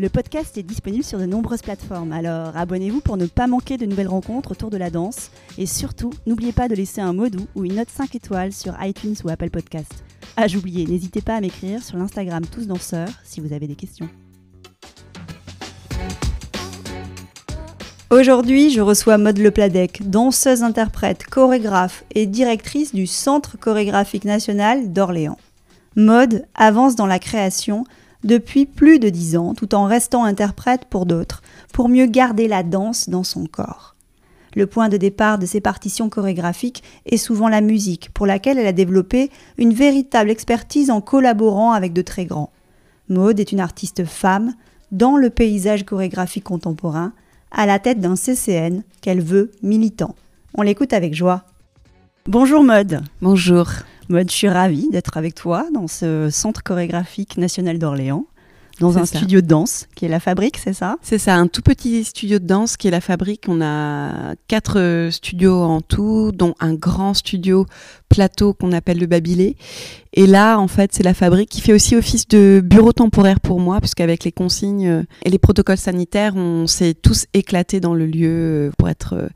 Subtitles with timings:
[0.00, 3.86] Le podcast est disponible sur de nombreuses plateformes, alors abonnez-vous pour ne pas manquer de
[3.86, 5.30] nouvelles rencontres autour de la danse.
[5.56, 8.74] Et surtout, n'oubliez pas de laisser un mot doux ou une note 5 étoiles sur
[8.82, 10.02] iTunes ou Apple Podcast.
[10.36, 14.08] Ah, j'oubliais, n'hésitez pas à m'écrire sur l'Instagram Tous Danseurs si vous avez des questions.
[18.10, 25.38] Aujourd'hui, je reçois Maude Lepladec, danseuse, interprète, chorégraphe et directrice du Centre chorégraphique national d'Orléans.
[25.94, 27.84] Maude avance dans la création
[28.24, 32.62] depuis plus de dix ans, tout en restant interprète pour d'autres, pour mieux garder la
[32.62, 33.94] danse dans son corps.
[34.56, 38.66] Le point de départ de ses partitions chorégraphiques est souvent la musique, pour laquelle elle
[38.66, 42.52] a développé une véritable expertise en collaborant avec de très grands.
[43.08, 44.54] Maude est une artiste femme
[44.92, 47.12] dans le paysage chorégraphique contemporain,
[47.50, 50.14] à la tête d'un CCN qu'elle veut militant.
[50.54, 51.44] On l'écoute avec joie.
[52.26, 53.02] Bonjour Maude.
[53.20, 53.68] Bonjour.
[54.08, 58.26] Mode, je suis ravie d'être avec toi dans ce centre chorégraphique national d'Orléans,
[58.80, 60.96] dans un studio de danse qui est la Fabrique, c'est ça?
[61.00, 63.44] C'est ça, un tout petit studio de danse qui est la Fabrique.
[63.48, 67.66] On a quatre euh, studios en tout, dont un grand studio
[68.08, 69.56] plateau qu'on appelle le Babilé.
[70.12, 73.60] Et là, en fait, c'est la Fabrique qui fait aussi office de bureau temporaire pour
[73.60, 78.06] moi, puisqu'avec les consignes euh, et les protocoles sanitaires, on s'est tous éclatés dans le
[78.06, 78.28] lieu
[78.68, 79.28] euh, pour être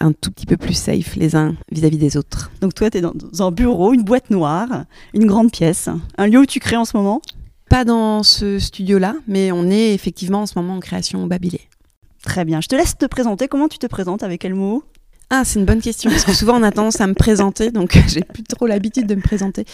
[0.00, 2.50] un tout petit peu plus safe les uns vis-à-vis des autres.
[2.60, 4.84] Donc toi, tu es dans un bureau, une boîte noire,
[5.14, 7.20] une grande pièce, un lieu où tu crées en ce moment?
[7.68, 11.60] Pas dans ce studio-là, mais on est effectivement en ce moment en création au Babilé.
[12.22, 13.48] Très bien, je te laisse te présenter.
[13.48, 14.22] Comment tu te présentes?
[14.22, 14.82] Avec quel mot?
[15.30, 17.96] Ah, c'est une bonne question, parce que souvent on a tendance à me présenter, donc
[18.08, 19.64] j'ai plus trop l'habitude de me présenter.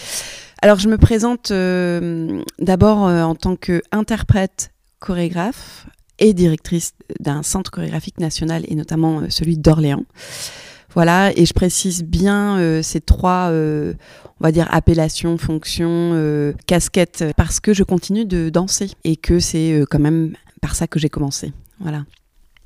[0.60, 5.86] Alors je me présente euh, d'abord euh, en tant qu'interprète chorégraphe,
[6.18, 10.04] et directrice d'un centre chorégraphique national et notamment euh, celui d'Orléans.
[10.94, 13.92] Voilà, et je précise bien euh, ces trois, euh,
[14.40, 19.84] on va dire, appellations, fonctions, casquettes, parce que je continue de danser et que c'est
[19.90, 20.32] quand même
[20.62, 21.52] par ça que j'ai commencé.
[21.80, 22.04] Voilà.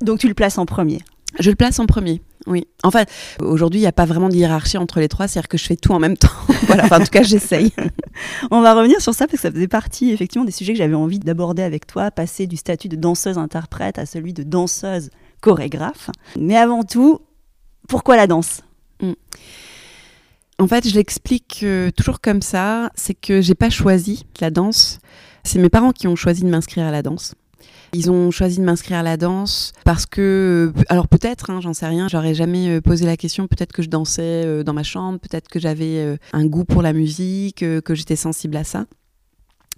[0.01, 1.01] Donc tu le places en premier?
[1.41, 2.23] Je le place en premier.
[2.47, 2.67] Oui.
[2.83, 3.09] En fait,
[3.41, 5.77] aujourd'hui, il n'y a pas vraiment de hiérarchie entre les trois, c'est-à-dire que je fais
[5.77, 6.29] tout en même temps.
[6.67, 7.73] voilà, en tout cas, j'essaye.
[8.51, 10.95] On va revenir sur ça parce que ça faisait partie effectivement des sujets que j'avais
[10.95, 16.11] envie d'aborder avec toi, passer du statut de danseuse-interprète à celui de danseuse-chorégraphe.
[16.39, 17.21] Mais avant tout,
[17.89, 18.63] pourquoi la danse?
[19.03, 19.13] Hmm.
[20.59, 24.99] En fait, je l'explique euh, toujours comme ça, c'est que j'ai pas choisi la danse.
[25.43, 27.35] C'est mes parents qui ont choisi de m'inscrire à la danse.
[27.93, 31.75] Ils ont choisi de m'inscrire à la danse parce que, euh, alors peut-être, hein, j'en
[31.75, 34.83] sais rien, j'aurais jamais euh, posé la question, peut-être que je dansais euh, dans ma
[34.83, 38.87] chambre, peut-être que j'avais un goût pour la musique, que j'étais sensible à ça.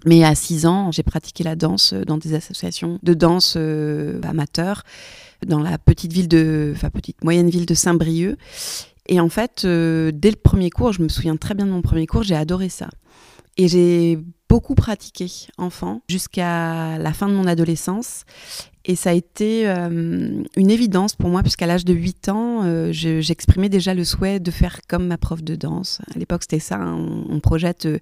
[0.05, 3.57] Mais à 6 ans, j'ai pratiqué la danse dans des associations de danse
[4.23, 4.83] amateurs
[5.45, 8.37] dans la petite ville de, enfin petite moyenne ville de Saint-Brieuc.
[9.07, 12.05] Et en fait, dès le premier cours, je me souviens très bien de mon premier
[12.05, 12.89] cours, j'ai adoré ça.
[13.57, 14.19] Et j'ai
[14.53, 15.25] beaucoup pratiqué
[15.57, 18.23] enfant jusqu'à la fin de mon adolescence.
[18.85, 22.91] Et ça a été euh, une évidence pour moi, puisqu'à l'âge de 8 ans, euh,
[22.91, 26.01] j'exprimais déjà le souhait de faire comme ma prof de danse.
[26.13, 26.95] À l'époque, c'était ça, hein,
[27.29, 27.97] on, projette euh,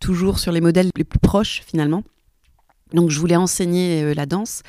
[0.00, 2.02] toujours sur les modèles les plus proches finalement.
[2.92, 4.62] Donc je voulais enseigner la danse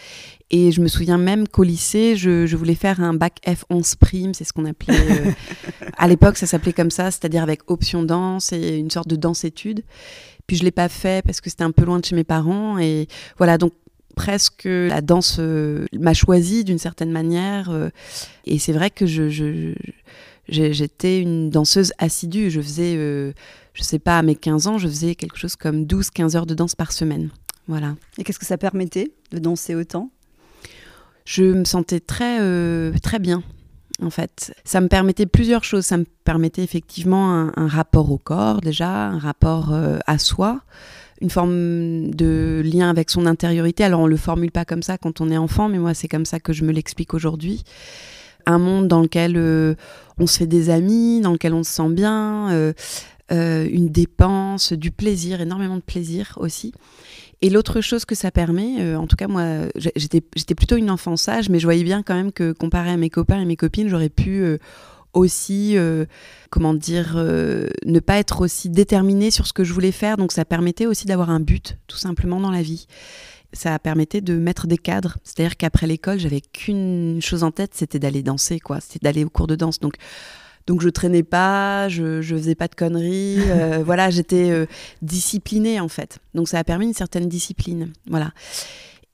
[0.52, 4.44] et je me souviens même qu'au lycée, je, voulais faire un bac F11 prime, c'est
[4.44, 5.34] ce qu'on appelait
[5.98, 9.84] à l'époque, ça s'appelait comme ça, c'est-à-dire avec option danse et une sorte de danse-étude.
[10.50, 12.80] Puis je l'ai pas fait parce que c'était un peu loin de chez mes parents.
[12.80, 13.72] Et voilà, donc
[14.16, 17.70] presque la danse euh, m'a choisi d'une certaine manière.
[17.70, 17.92] Euh,
[18.48, 19.76] et c'est vrai que je,
[20.48, 22.50] j'étais une danseuse assidue.
[22.50, 23.32] Je faisais, euh,
[23.76, 26.56] je sais pas, à mes 15 ans, je faisais quelque chose comme 12-15 heures de
[26.56, 27.30] danse par semaine.
[27.68, 27.96] Voilà.
[28.18, 30.10] Et qu'est-ce que ça permettait de danser autant?
[31.25, 32.40] Je me sentais très,
[33.01, 33.44] très bien
[34.01, 34.54] en fait.
[34.63, 35.86] Ça me permettait plusieurs choses.
[35.86, 40.62] Ça me permettait effectivement un, rapport au corps déjà, un rapport euh, à soi,
[41.22, 43.84] une forme de lien avec son intériorité.
[43.84, 46.25] Alors on le formule pas comme ça quand on est enfant, mais moi c'est comme
[46.25, 47.63] ça que je me l'explique aujourd'hui.
[48.46, 49.75] Un monde dans lequel euh,
[50.18, 52.74] on se fait des amis, dans lequel on se sent bien,
[53.31, 56.74] euh, une dépense, du plaisir, énormément de plaisir aussi.
[57.41, 61.15] Et l'autre chose que ça permet, euh, en tout cas moi, j'étais plutôt une enfant
[61.15, 63.88] sage, mais je voyais bien quand même que comparé à mes copains et mes copines,
[63.88, 64.57] j'aurais pu euh,
[65.13, 65.75] aussi,
[66.51, 70.18] comment dire, ne pas être aussi déterminée sur ce que je voulais faire.
[70.18, 72.86] Donc ça permettait aussi d'avoir un but, tout simplement, dans la vie
[73.53, 75.18] ça permettait de mettre des cadres.
[75.24, 78.80] C'est-à-dire qu'après l'école, j'avais qu'une chose en tête, c'était d'aller danser, quoi.
[78.80, 79.80] C'était d'aller au cours de danse.
[79.80, 79.95] Donc,
[80.69, 83.39] donc je traînais pas, je, je faisais pas de conneries.
[83.50, 84.68] Euh, voilà, j'étais euh,
[85.01, 86.19] disciplinée en fait.
[86.36, 87.92] Donc ça a permis une certaine discipline.
[88.07, 88.31] Voilà.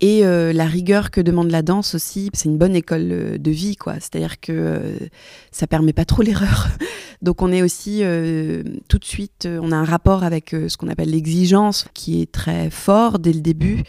[0.02, 3.78] Et euh, la rigueur que demande la danse aussi, c'est une bonne école de vie,
[3.78, 3.94] quoi.
[3.94, 4.98] C'est-à-dire que
[5.52, 6.68] ça permet pas trop l'erreur.
[7.22, 8.04] Donc on est aussi
[8.90, 12.70] tout de suite, on a un rapport avec ce qu'on appelle l'exigence, qui est très
[12.70, 13.84] fort dès le début.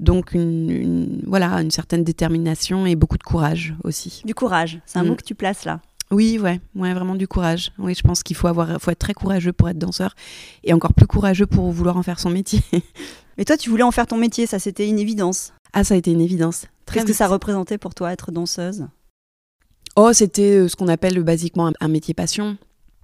[0.00, 4.22] Donc une, voilà, une certaine détermination et beaucoup de courage aussi.
[4.24, 5.16] Du courage, c'est un mot mm.
[5.16, 5.80] que tu places là.
[6.12, 7.72] Oui, ouais, ouais, vraiment du courage.
[7.78, 10.14] Oui, je pense qu'il faut avoir, faut être très courageux pour être danseur
[10.62, 12.60] et encore plus courageux pour vouloir en faire son métier.
[13.38, 15.54] Mais toi, tu voulais en faire ton métier, ça c'était une évidence.
[15.72, 16.66] Ah, ça a été une évidence.
[16.92, 18.86] Qu'est-ce que ça représentait pour toi être danseuse?
[19.96, 22.58] Oh, c'était euh, ce qu'on appelle euh, basiquement un, métier passion.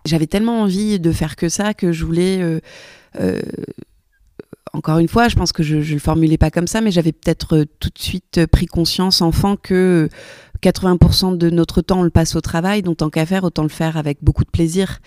[0.05, 3.41] J'avais tellement envie de faire que ça que je voulais euh,
[4.73, 7.13] encore une fois, je pense que je ne le formulais pas comme ça, mais j'avais
[7.13, 10.09] peut-être tout de suite pris conscience enfant que
[10.63, 13.69] 80% de notre temps, on le passe au travail, donc tant qu'à faire, autant le
[13.69, 14.99] faire avec beaucoup de plaisir.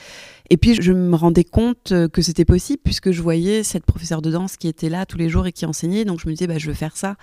[0.50, 4.21] Et puis, je me rendais compte euh, que c'était possible puisque je voyais cette professeure
[4.21, 6.03] de danse qui était là tous les jours et qui enseignait.
[6.03, 7.15] Donc, je me disais, bah, je veux faire ça.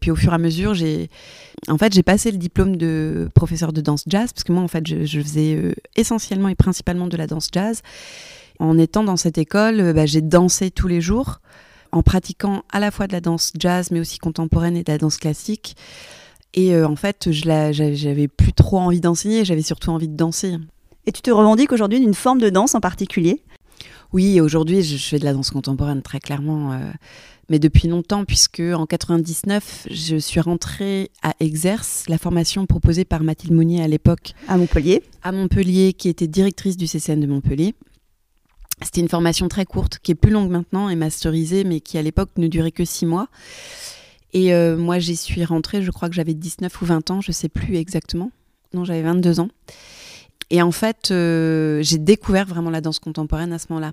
[0.00, 1.10] Puis, au fur et à mesure, j'ai,
[1.66, 4.68] en fait, j'ai passé le diplôme de professeur de danse jazz parce que moi, en
[4.68, 7.82] fait, je, faisais essentiellement et principalement de la danse jazz.
[8.60, 11.40] En étant dans cette école, bah, j'ai dansé tous les jours
[11.90, 14.98] en pratiquant à la fois de la danse jazz, mais aussi contemporaine et de la
[14.98, 15.74] danse classique.
[16.54, 17.42] Et euh, en fait, je
[17.72, 20.56] j'avais plus trop envie d'enseigner, j'avais surtout envie de danser.
[21.06, 23.42] Et tu te revendiques aujourd'hui d'une forme de danse en particulier?
[24.12, 26.78] Oui, aujourd'hui, je, fais de la danse contemporaine très clairement, euh,
[27.50, 33.22] mais depuis longtemps, puisque en 99, je suis rentrée à Exerce, la formation proposée par
[33.22, 34.32] Mathilde Monnier à l'époque.
[34.48, 37.74] À Montpellier À Montpellier, qui était directrice du CCN de Montpellier.
[38.82, 42.02] C'était une formation très courte, qui est plus longue maintenant et masterisée, mais qui à
[42.02, 43.28] l'époque ne durait que six mois.
[44.32, 47.32] Et euh, moi, j'y suis rentrée, je crois que j'avais 19 ou 20 ans, je
[47.32, 48.30] sais plus exactement.
[48.74, 49.48] Non, j'avais 22 ans.
[50.50, 53.92] Et en fait, euh, j'ai découvert vraiment la danse contemporaine à ce moment-là.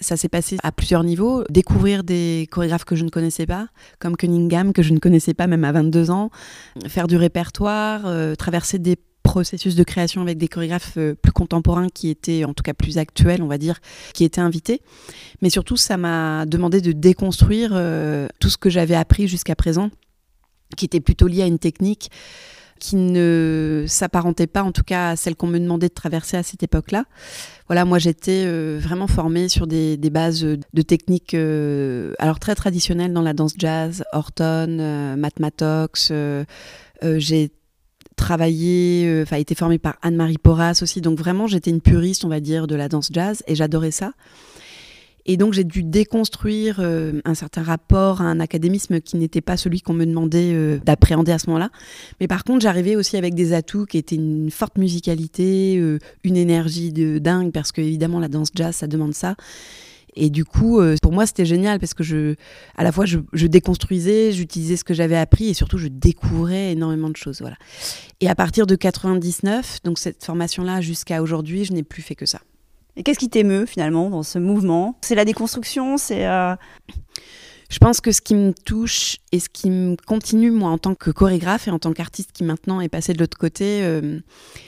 [0.00, 1.44] Ça s'est passé à plusieurs niveaux.
[1.50, 3.68] Découvrir des chorégraphes que je ne connaissais pas,
[3.98, 6.30] comme Cunningham, que je ne connaissais pas même à 22 ans.
[6.86, 11.88] Faire du répertoire, euh, traverser des processus de création avec des chorégraphes euh, plus contemporains
[11.88, 13.80] qui étaient, en tout cas plus actuels, on va dire,
[14.14, 14.82] qui étaient invités.
[15.42, 19.90] Mais surtout, ça m'a demandé de déconstruire euh, tout ce que j'avais appris jusqu'à présent,
[20.76, 22.10] qui était plutôt lié à une technique
[22.78, 26.42] qui ne s'apparentait pas, en tout cas, à celle qu'on me demandait de traverser à
[26.42, 27.04] cette époque-là.
[27.66, 33.20] Voilà, moi j'étais euh, vraiment formée sur des, bases de techniques, alors très traditionnelles dans
[33.20, 36.10] la danse jazz, Horton, Matmatox.
[37.02, 37.52] j'ai
[38.20, 41.00] travaillé, euh, enfin, été formée par Anne-Marie Porras aussi.
[41.00, 44.12] Donc vraiment, j'étais une puriste, on va dire, de la danse jazz et j'adorais ça.
[45.26, 49.56] Et donc j'ai dû déconstruire euh, un certain rapport à un académisme qui n'était pas
[49.56, 51.70] celui qu'on me demandait euh, d'appréhender à ce moment-là.
[52.20, 55.74] Mais par contre, j'arrivais aussi avec des atouts qui étaient une forte musicalité,
[56.24, 59.36] une énergie de dingue, parce que évidemment la danse jazz, ça demande ça.
[60.20, 62.34] Et du coup, euh, pour moi, c'était génial parce que je,
[62.76, 67.08] à la fois, je, déconstruisais, j'utilisais ce que j'avais appris et surtout, je découvrais énormément
[67.08, 67.40] de choses.
[67.40, 67.56] Voilà.
[68.20, 72.26] Et à partir de 99, donc cette formation-là jusqu'à aujourd'hui, je n'ai plus fait que
[72.26, 72.40] ça.
[72.96, 74.98] Et qu'est-ce qui t'émeut finalement dans ce mouvement?
[75.00, 76.54] C'est la déconstruction C'est euh,
[77.70, 80.96] je pense que ce qui me touche et ce qui me continue, moi, en tant
[80.96, 84.18] que chorégraphe et en tant qu'artiste qui maintenant est passé de l'autre côté, euh,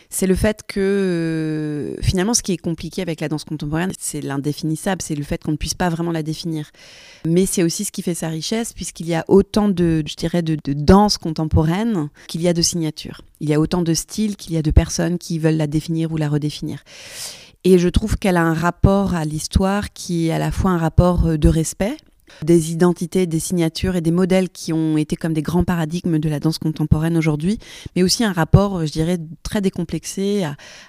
[0.08, 4.20] c'est le fait que euh, finalement, ce qui est compliqué avec la danse contemporaine, c'est
[4.20, 6.70] l'indéfinissable, c'est le fait qu'on ne puisse pas vraiment la définir.
[7.26, 10.42] Mais c'est aussi ce qui fait sa richesse, puisqu'il y a autant de, je dirais,
[10.42, 13.22] de, de danse contemporaine qu'il y a de signatures.
[13.40, 16.12] Il y a autant de styles qu'il y a de personnes qui veulent la définir
[16.12, 16.84] ou la redéfinir.
[17.64, 20.78] Et je trouve qu'elle a un rapport à l'histoire qui est à la fois un
[20.78, 21.96] rapport euh, de respect,
[22.42, 26.28] des identités, des signatures et des modèles qui ont été comme des grands paradigmes de
[26.28, 27.58] la danse contemporaine aujourd'hui,
[27.94, 30.44] mais aussi un rapport, je dirais, très décomplexé,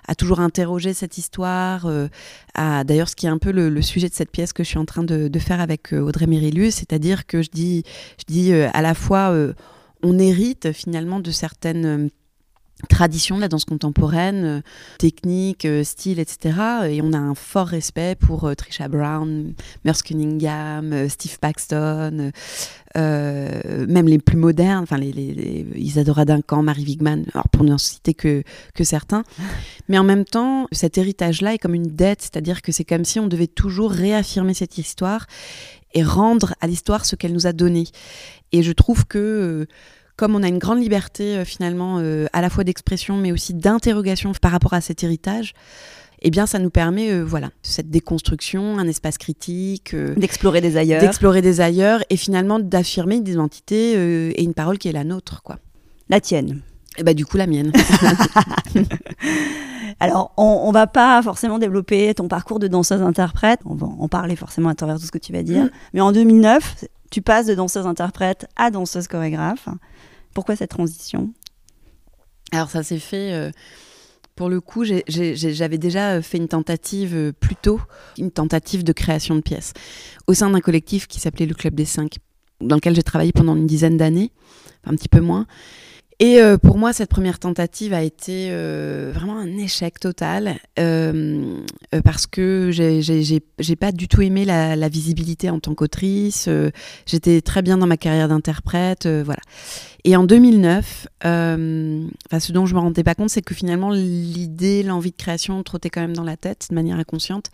[0.07, 2.07] à, toujours interroger cette histoire, euh,
[2.53, 4.77] à d'ailleurs ce qui est un peu le, sujet de cette pièce que je suis
[4.77, 7.83] en train de, faire avec euh, Audrey Mérillus, c'est-à-dire que je dis,
[8.17, 9.33] je dis euh, à la fois
[10.03, 12.09] on hérite finalement de certaines
[12.87, 14.61] tradition de la danse contemporaine, euh,
[14.97, 16.55] technique, euh, style, etc.
[16.89, 19.53] Et on a un fort respect pour euh, Trisha Brown,
[19.85, 22.31] Merce Cunningham, Steve Paxton,
[22.95, 28.13] même les plus modernes, enfin les, les, Isadora Duncan, Marie Wigman, alors pour n'en citer
[28.13, 29.23] que, que certains.
[29.89, 33.19] Mais en même temps, cet héritage-là est comme une dette, c'est-à-dire que c'est comme si
[33.19, 35.25] on devait toujours réaffirmer cette histoire
[35.93, 37.85] et rendre à l'histoire ce qu'elle nous a donné.
[38.51, 39.67] Et je trouve que
[40.15, 43.53] comme on a une grande liberté euh, finalement euh, à la fois d'expression mais aussi
[43.53, 45.53] d'interrogation par rapport à cet héritage,
[46.21, 51.01] eh bien ça nous permet euh, voilà cette déconstruction, un espace critique, d'explorer des ailleurs,
[51.01, 55.41] d'explorer des ailleurs et finalement d'affirmer une identité et une parole qui est la nôtre
[55.43, 55.57] quoi.
[56.09, 56.61] La tienne.
[56.97, 57.71] Et bah du coup la mienne.
[59.99, 63.61] Alors, on, ne va pas forcément développer ton parcours de danseuse-interprète.
[63.65, 65.65] On va en parler forcément à travers tout ce que tu vas dire.
[65.65, 65.69] Mm.
[65.93, 69.69] Mais en 2009, tu passes de danseuse-interprète à danseuse-chorégraphe.
[70.33, 71.33] Pourquoi cette transition?
[72.51, 73.33] Alors, ça s'est fait.
[73.33, 73.51] Euh,
[74.35, 77.79] pour le coup, j'avais déjà fait une tentative euh, plus tôt,
[78.17, 79.73] une tentative de création de pièces,
[80.27, 82.17] au sein d'un collectif qui s'appelait le Club des Cinq,
[82.59, 84.31] dans lequel j'ai travaillé pendant une dizaine d'années,
[84.85, 85.45] un petit peu moins.
[86.19, 91.59] Et euh, pour moi, cette première tentative a été euh, vraiment un échec total euh,
[92.03, 96.47] parce que j'ai pas du tout aimé la, visibilité en tant qu'autrice.
[97.05, 99.41] J'étais très bien dans ma carrière d'interprète, voilà.
[100.03, 105.11] Et en 2009, ce dont je me rendais pas compte, c'est que finalement l'idée, l'envie
[105.11, 107.49] de création trottait quand même dans la tête de manière inconsciente.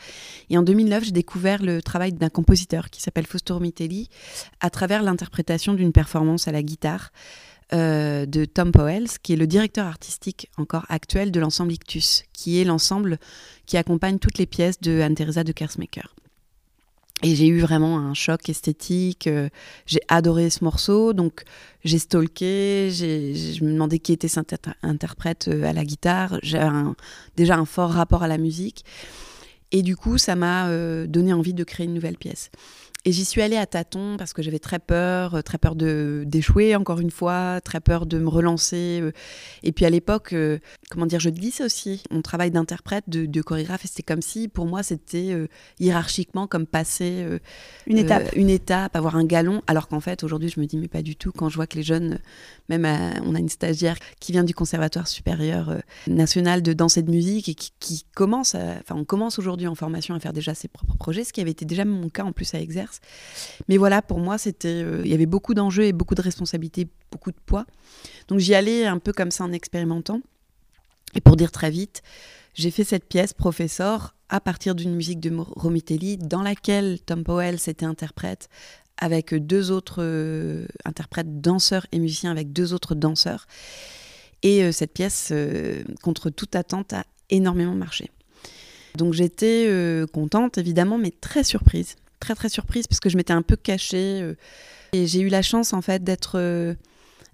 [0.50, 4.10] Et en 2009, j'ai découvert le travail d'un compositeur qui s'appelle Fausto Romitelli
[4.60, 7.12] à travers l'interprétation d'une performance à la guitare.
[7.72, 12.60] Euh, de Tom Powell, qui est le directeur artistique encore actuel de l'ensemble Ictus, qui
[12.60, 13.20] est l'ensemble
[13.68, 16.16] qui accompagne toutes les pièces de Anne-Theresa de Kersmaker.
[17.22, 19.28] Et j'ai eu vraiment un choc esthétique.
[19.28, 19.50] Euh,
[19.86, 21.44] j'ai adoré ce morceau, donc
[21.84, 22.90] j'ai stalké.
[22.90, 26.40] Je me demandais qui était cet interprète euh, à la guitare.
[26.42, 26.68] J'ai
[27.38, 28.84] déjà un fort rapport à la musique.
[29.72, 30.68] Et du coup, ça m'a
[31.06, 32.50] donné envie de créer une nouvelle pièce.
[33.06, 36.24] Et j'y suis allée à tâtons parce que j'avais très peur, euh, très peur de
[36.28, 39.00] d'échouer encore une fois, très peur de me relancer.
[39.02, 39.14] Euh.
[39.64, 43.86] Et puis à l'époque, euh, comment dire, je dissociais mon travail d'interprète, de, chorégraphe.
[43.86, 45.34] Et c'était comme si, pour moi, c'était
[45.80, 47.26] hiérarchiquement comme passer
[47.88, 49.62] une étape, une étape, avoir un galon.
[49.68, 51.32] Alors qu'en fait, aujourd'hui, je me dis mais pas du tout.
[51.32, 52.20] Quand je vois que les jeunes,
[52.68, 52.86] même
[53.24, 55.78] on a une stagiaire qui vient du conservatoire supérieur
[56.08, 59.76] national de danse et de musique et qui, qui commence, enfin, on commence aujourd'hui en
[59.76, 62.34] formation à faire déjà ses propres projets, ce qui avait été déjà mon cas en
[62.34, 62.60] plus à
[63.68, 66.88] Mais voilà, pour moi, c'était, euh, il y avait beaucoup d'enjeux et beaucoup de responsabilités,
[67.12, 67.66] beaucoup de poids.
[68.28, 70.22] Donc j'y allais un peu comme ça en expérimentant.
[71.16, 72.02] Et pour dire très vite,
[72.54, 77.60] j'ai fait cette pièce, Professeur, à partir d'une musique de Romitelli, dans laquelle Tom Powell
[77.60, 78.50] s'était interprète
[78.98, 83.48] avec deux autres euh, interprètes, danseurs et musiciens, avec deux autres danseurs.
[84.44, 85.34] Et euh, cette pièce,
[86.04, 88.10] contre toute attente, a énormément marché.
[88.96, 89.72] Donc j'étais
[90.12, 94.22] contente, évidemment, mais très surprise très très surprise parce que je m'étais un peu cachée.
[94.22, 94.36] Euh,
[94.94, 96.74] et j'ai eu la chance en fait d'être euh,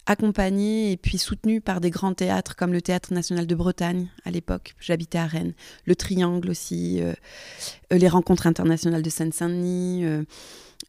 [0.06, 4.32] accompagnée et puis soutenue par des grands théâtres comme le Théâtre national de Bretagne à
[4.32, 4.76] l'époque.
[4.80, 5.54] J'habitais à Rennes.
[5.86, 7.02] Le Triangle aussi.
[7.02, 7.14] Euh,
[7.92, 10.06] les rencontres internationales de Seine-Saint-Denis.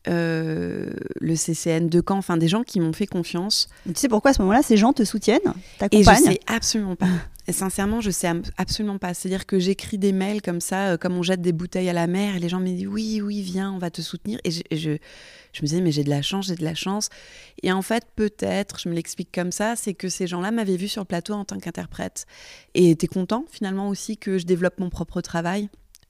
[0.07, 3.69] Le CCN de Caen, enfin des gens qui m'ont fait confiance.
[3.87, 5.55] tu sais pourquoi à ce moment-là, ces gens te soutiennent,
[5.93, 7.09] Et je sais absolument pas.
[7.49, 9.15] Et sincèrement, je sais absolument pas.
[9.15, 12.09] C'est-à-dire que j'écris des mails comme ça, euh, comme on jette des bouteilles à la
[12.09, 14.41] mer, et les gens me disent oui, oui, viens, on va te soutenir.
[14.43, 14.91] Et je, je,
[15.63, 17.09] me disais, mais j'ai de la chance, j'ai de la chance.
[17.63, 20.89] Et en fait, peut-être, je me l'explique comme ça, c'est que ces gens-là m'avaient vu
[20.89, 22.27] sur le plateau en tant qu'interprète
[22.75, 25.69] et étaient contents finalement aussi que je développe mon propre travail.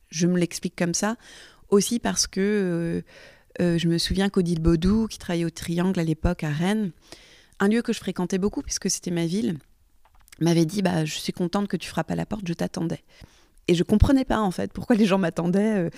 [0.09, 1.17] Je me l'explique comme ça.
[1.69, 3.03] Aussi parce que euh,
[3.61, 6.91] euh, je me souviens qu'Odile Baudou, qui travaillait au Triangle à l'époque à Rennes,
[7.61, 9.59] un lieu que je fréquentais beaucoup puisque c'était ma ville,
[10.41, 13.03] m'avait dit bah je suis contente que tu frappes à la porte, je t'attendais.
[13.69, 15.87] Et je comprenais pas en fait pourquoi les gens m'attendaient.
[15.87, 15.91] Euh,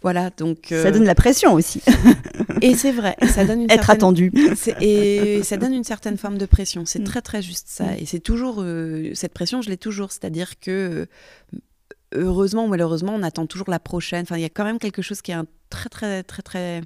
[0.00, 0.72] voilà donc.
[0.72, 1.80] Euh, ça donne la pression aussi.
[2.62, 4.32] et c'est vrai, ça donne une être attendu.
[4.80, 6.84] Et ça donne une certaine forme de pression.
[6.84, 7.04] C'est mm.
[7.04, 7.84] très très juste ça.
[7.84, 7.96] Mm.
[8.00, 8.64] Et c'est toujours
[9.14, 10.10] cette pression, je l'ai toujours.
[10.10, 11.06] C'est-à-dire que
[12.14, 14.22] heureusement ou malheureusement, on attend toujours la prochaine.
[14.22, 16.82] Enfin, il y a quand même quelque chose qui est un très très très très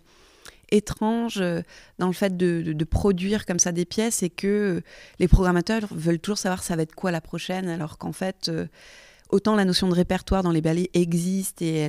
[0.70, 1.62] étrange euh,
[1.98, 4.82] dans le fait de, produire comme ça des pièces et que
[5.18, 8.66] les programmateurs veulent toujours savoir ça va être quoi la prochaine, alors qu'en fait, euh,
[9.30, 11.84] autant la notion de répertoire dans les ballets existe et,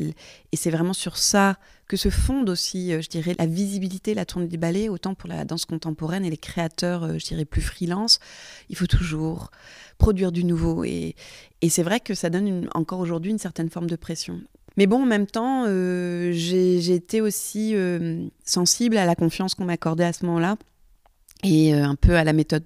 [0.51, 4.25] et c'est vraiment sur ça que se fonde aussi, euh, je dirais, la visibilité, la
[4.25, 8.19] tournée des ballets, autant pour la danse contemporaine et les créateurs, je dirais, plus freelance.
[8.69, 9.51] Il faut toujours
[9.97, 11.15] produire du nouveau et,
[11.61, 14.41] et c'est vrai que ça donne encore aujourd'hui une certaine forme de pression.
[14.77, 19.65] Mais bon, en même temps, euh, j'ai été aussi euh, sensible à la confiance qu'on
[19.65, 20.55] m'accordait à ce moment-là
[21.43, 22.63] et euh, un peu à la méthode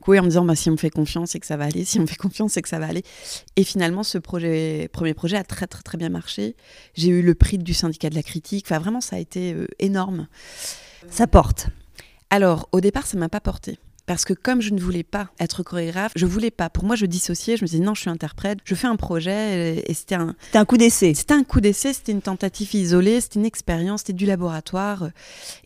[0.00, 1.84] Coué en me disant bah, si on me fait confiance, c'est que ça va aller,
[1.84, 3.04] si on me fait confiance, c'est que ça va aller.
[3.54, 6.56] Et finalement, ce premier projet a très très très bien marché.
[6.94, 8.66] J'ai eu le prix du syndicat de la critique.
[8.66, 10.26] Enfin, vraiment, ça a été énorme.
[11.08, 11.68] Ça porte.
[12.30, 13.78] Alors, au départ, ça m'a pas porté.
[14.06, 16.70] Parce que comme je ne voulais pas être chorégraphe, je voulais pas.
[16.70, 17.56] Pour moi, je dissociais.
[17.56, 18.58] Je me disais non, je suis interprète.
[18.64, 20.34] Je fais un projet et c'était un.
[20.40, 21.14] C'était un coup d'essai.
[21.14, 21.92] C'était un coup d'essai.
[21.92, 23.20] C'était une tentative isolée.
[23.20, 24.00] C'était une expérience.
[24.00, 25.08] C'était du laboratoire.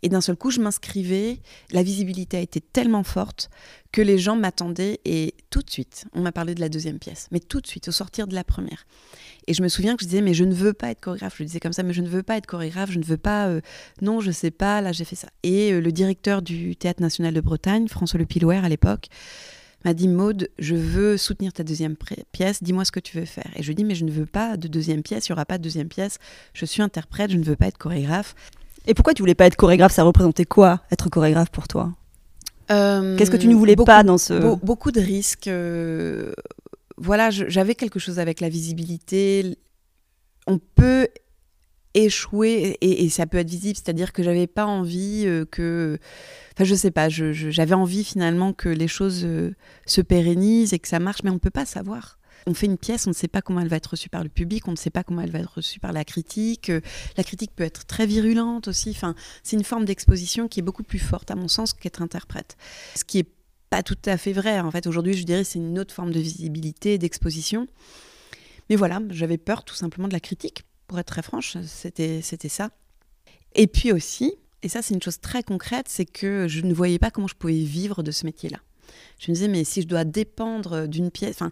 [0.02, 1.40] Et d'un seul coup, je m'inscrivais.
[1.72, 3.50] La visibilité a été tellement forte
[3.96, 7.28] que les gens m'attendaient et tout de suite, on m'a parlé de la deuxième pièce,
[7.32, 8.86] mais tout de suite, au sortir de la première.
[9.46, 11.36] Et je me souviens que je disais, mais je ne veux pas être chorégraphe.
[11.38, 13.16] Je le disais comme ça, mais je ne veux pas être chorégraphe, je ne veux
[13.16, 13.62] pas, euh,
[14.02, 15.28] non, je sais pas, là j'ai fait ça.
[15.44, 19.06] Et euh, le directeur du Théâtre National de Bretagne, François Le Pilouer à l'époque,
[19.84, 21.96] m'a dit Maude, je veux soutenir ta deuxième
[22.32, 23.50] pièce, dis-moi ce que tu veux faire.
[23.56, 25.44] Et je lui dis mais je ne veux pas de deuxième pièce, il n'y aura
[25.44, 26.18] pas de deuxième pièce,
[26.54, 28.34] je suis interprète, je ne veux pas être chorégraphe.
[28.86, 29.92] Et pourquoi tu voulais pas être chorégraphe?
[29.92, 31.92] Ça représentait quoi être chorégraphe pour toi?
[32.70, 35.48] Euh, Qu'est-ce que tu ne voulais pas dans ce beaucoup de risques.
[35.48, 36.32] Euh,
[36.96, 39.56] voilà, j'avais quelque chose avec la visibilité.
[40.46, 41.08] On peut
[41.94, 45.98] échouer et, ça peut être visible, c'est-à-dire que j'avais pas envie euh, que,
[46.56, 49.26] enfin je sais pas, j'avais envie finalement que les choses
[49.86, 53.06] se pérennisent et que ça marche, mais on peut pas savoir on fait une pièce,
[53.06, 54.90] on ne sait pas comment elle va être reçue par le public, on ne sait
[54.90, 56.70] pas comment elle va être reçue par la critique.
[56.70, 56.80] Euh,
[57.16, 58.90] la critique peut être très virulente aussi.
[58.90, 62.56] Enfin, c'est une forme d'exposition qui est beaucoup plus forte, à mon sens, qu'être interprète.
[62.94, 63.28] Ce qui est
[63.68, 64.60] pas tout à fait vrai.
[64.60, 67.66] En fait, aujourd'hui, je dirais c'est une autre forme de visibilité, d'exposition.
[68.70, 71.56] Mais voilà, j'avais peur tout simplement de la critique, pour être très franche.
[71.64, 72.70] C'était ça.
[73.56, 76.98] Et puis aussi, et ça c'est une chose très concrète, c'est que je ne voyais
[76.98, 78.58] pas comment je pouvais vivre de ce métier-là.
[79.18, 81.42] Je me disais, mais si je dois dépendre d'une pièce,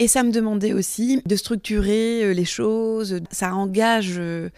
[0.00, 3.20] et ça me demandait aussi de structurer euh, les choses.
[3.30, 4.14] Ça engage.
[4.16, 4.48] Euh,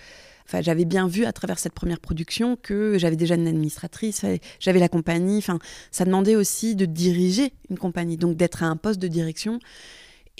[0.46, 4.22] enfin, j'avais bien vu à travers cette première production que j'avais déjà une administratrice,
[4.58, 5.38] j'avais la compagnie.
[5.38, 5.58] Enfin,
[5.90, 9.60] ça demandait aussi de diriger une compagnie, donc d'être à un poste de direction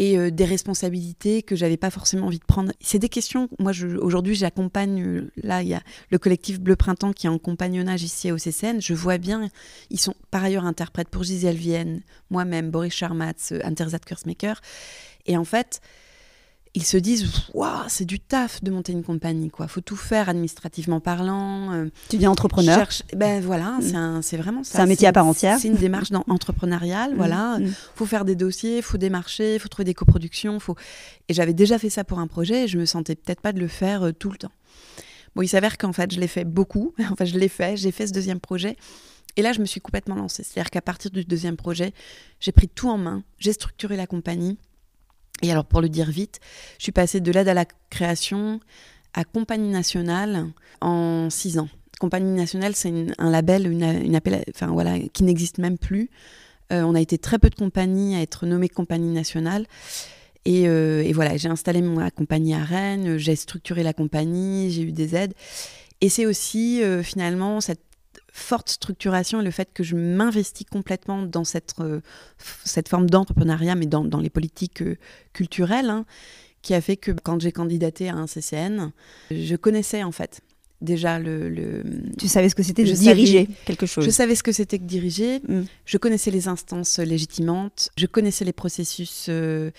[0.00, 2.72] et euh, des responsabilités que j'avais pas forcément envie de prendre.
[2.80, 3.50] C'est des questions.
[3.58, 5.02] Moi, aujourd'hui, j'accompagne.
[5.02, 8.38] Euh, là, il y a le collectif Bleu Printemps qui est en compagnonnage ici au
[8.38, 8.80] CCN.
[8.80, 9.50] Je vois bien.
[9.90, 14.62] Ils sont par ailleurs interprètes pour Gisèle Vienne, moi-même, Boris Charmatz, euh, Interzat Kursmaker.
[15.26, 15.82] Et en fait,
[16.74, 19.66] ils se disent waouh c'est du taf de monter une compagnie quoi.
[19.66, 22.86] Faut tout faire administrativement parlant euh, tu dis entrepreneur.
[23.16, 24.22] ben voilà mm.
[24.22, 24.74] c'est vraiment ça.
[24.74, 25.58] C'est un métier à part entière.
[25.58, 27.16] C'est une démarche dans, entrepreneuriale mm.
[27.16, 27.58] voilà.
[27.58, 27.72] Mm.
[27.96, 30.76] faut faire des dossiers faut démarcher faut trouver des coproductions faut
[31.28, 33.58] et j'avais déjà fait ça pour un projet et je me sentais peut-être pas de
[33.58, 34.52] le faire euh, tout le temps.
[35.34, 36.94] Bon il s'avère qu'en fait je l'ai fait beaucoup.
[37.10, 38.76] Enfin je l'ai fait j'ai fait ce deuxième projet
[39.36, 40.44] et là je me suis complètement lancée.
[40.44, 41.92] C'est à dire qu'à partir du deuxième projet
[42.38, 44.56] j'ai pris tout en main j'ai structuré la compagnie
[45.42, 46.40] et alors, pour le dire vite,
[46.78, 48.60] je suis passée de l'aide à la création
[49.14, 50.46] à Compagnie Nationale
[50.80, 51.68] en six ans.
[51.98, 56.10] Compagnie Nationale, c'est un label, une, une appel, enfin, voilà, qui n'existe même plus.
[56.72, 59.66] Euh, on a été très peu de compagnies à être nommées Compagnie Nationale.
[60.44, 64.82] Et, euh, et voilà, j'ai installé ma compagnie à Rennes, j'ai structuré la compagnie, j'ai
[64.82, 65.34] eu des aides.
[66.00, 67.82] Et c'est aussi euh, finalement cette
[68.32, 72.00] forte structuration et le fait que je m'investis complètement dans cette, euh,
[72.64, 74.96] cette forme d'entrepreneuriat, mais dans, dans, les politiques euh,
[75.32, 76.04] culturelles, hein,
[76.62, 78.92] qui a fait que quand j'ai candidaté à un CCN,
[79.30, 80.42] je connaissais en fait
[80.80, 81.82] déjà le...
[82.18, 84.04] Tu savais ce que c'était de diriger quelque chose.
[84.04, 85.40] Je savais ce que c'était que diriger.
[85.46, 85.62] Mm.
[85.84, 87.90] Je connaissais les instances légitimantes.
[87.98, 89.26] Je connaissais les processus.
[89.28, 89.70] Euh,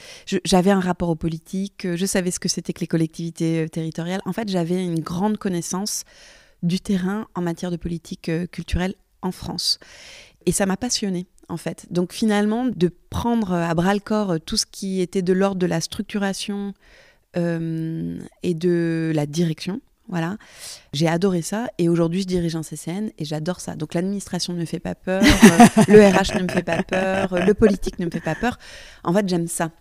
[0.46, 1.88] j'avais un rapport aux politiques.
[1.96, 4.22] Je savais ce que c'était que les collectivités territoriales.
[4.26, 6.04] En fait, j'avais une grande connaissance
[6.63, 9.80] du terrain en matière de politique euh, culturelle en France.
[10.45, 11.88] Et ça m'a passionnée, en fait.
[11.91, 15.60] Donc finalement, de prendre à bras le corps euh, tout ce qui était de l'ordre
[15.60, 16.74] de la structuration
[17.38, 20.38] euh, et de la direction, voilà.
[20.91, 23.76] J'ai adoré ça et aujourd'hui je dirige un CCN et j'adore ça.
[23.76, 25.24] Donc l'administration ne me fait pas peur,
[25.88, 28.58] le RH ne me fait pas peur, le politique ne me fait pas peur.
[29.06, 29.71] En fait, j'aime ça.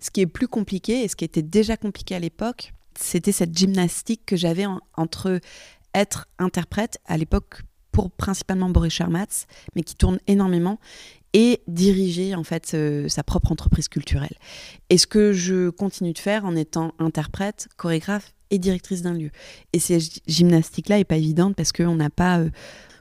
[0.00, 3.56] Ce qui est plus compliqué et ce qui était déjà compliqué à l'époque, c'était cette
[3.56, 4.64] gymnastique que j'avais
[4.96, 5.40] entre
[5.96, 10.78] être interprète à l'époque pour principalement Boris Charmatz, mais qui tourne énormément
[11.32, 14.36] et diriger en fait euh, sa propre entreprise culturelle.
[14.90, 19.30] Et ce que je continue de faire en étant interprète, chorégraphe et directrice d'un lieu.
[19.72, 22.50] Et cette gymnastique-là est pas évidente parce qu'on n'a pas, euh,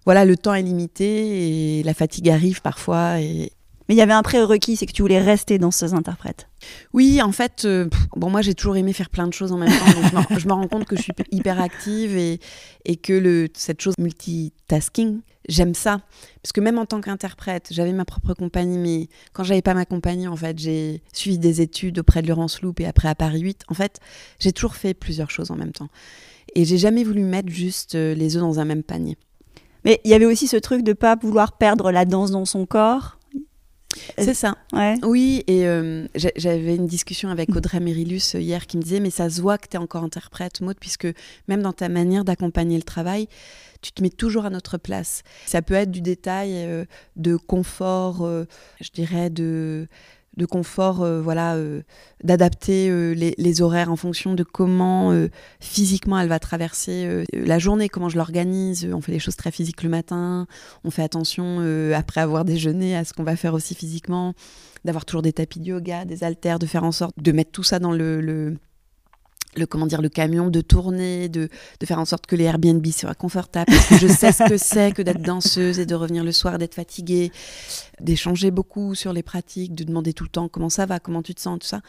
[0.05, 3.51] voilà, le temps est limité et la fatigue arrive parfois et,
[3.87, 6.47] mais il y avait un prérequis, c'est que tu voulais rester danseuse interprète.
[6.93, 9.69] Oui, en fait, euh, bon, moi j'ai toujours aimé faire plein de choses en même
[9.69, 9.85] temps.
[10.37, 12.39] je, me, rends compte que je suis hyper active et,
[12.85, 16.01] et que le, cette chose multitasking, j'aime ça.
[16.41, 19.85] Parce que même en tant qu'interprète, j'avais ma propre compagnie, mais quand j'avais pas ma
[19.85, 23.41] compagnie, en fait, j'ai suivi des études auprès de Laurence Loup et après à Paris
[23.41, 23.63] 8.
[23.67, 23.99] En fait,
[24.39, 25.89] j'ai toujours fait plusieurs choses en même temps.
[26.55, 29.17] Et j'ai jamais voulu mettre juste euh, les œufs dans un même panier.
[29.83, 32.65] Mais il y avait aussi ce truc de pas vouloir perdre la danse dans son
[32.65, 33.19] corps
[34.17, 34.55] c'est ça.
[35.03, 37.57] Oui, et euh, j'avais une discussion avec mm.
[37.57, 40.03] Audrey Mérilus euh, hier qui me disait, mais ça se voit que tu es encore
[40.03, 41.07] interprète, Maud, puisque
[41.47, 43.27] même dans ta manière d'accompagner le travail,
[43.81, 45.23] tu te mets toujours à notre place.
[45.45, 48.27] Ça peut être du détail euh, de confort,
[48.81, 49.87] je dirais, de
[50.37, 51.81] de confort, euh, voilà, euh,
[52.23, 55.13] d'adapter euh, les, horaires en fonction de comment
[55.61, 58.89] physiquement elle va traverser la journée, comment je l'organise.
[58.91, 60.45] On fait des choses très physiques le matin,
[60.83, 61.61] on fait attention
[61.93, 64.33] après avoir déjeuné à ce qu'on va faire aussi physiquement,
[64.83, 67.63] d'avoir toujours des tapis de yoga, des haltères, de faire en sorte de mettre tout
[67.63, 68.57] ça dans le
[69.57, 72.85] le comment dire le camion de tourner de, de faire en sorte que les Airbnb
[72.87, 76.57] soient confortables je sais ce que c'est que d'être danseuse et de revenir le soir
[76.57, 77.31] d'être fatiguée
[77.99, 81.33] d'échanger beaucoup sur les pratiques de demander tout le temps comment ça va comment tu
[81.33, 81.81] te sens tout ça.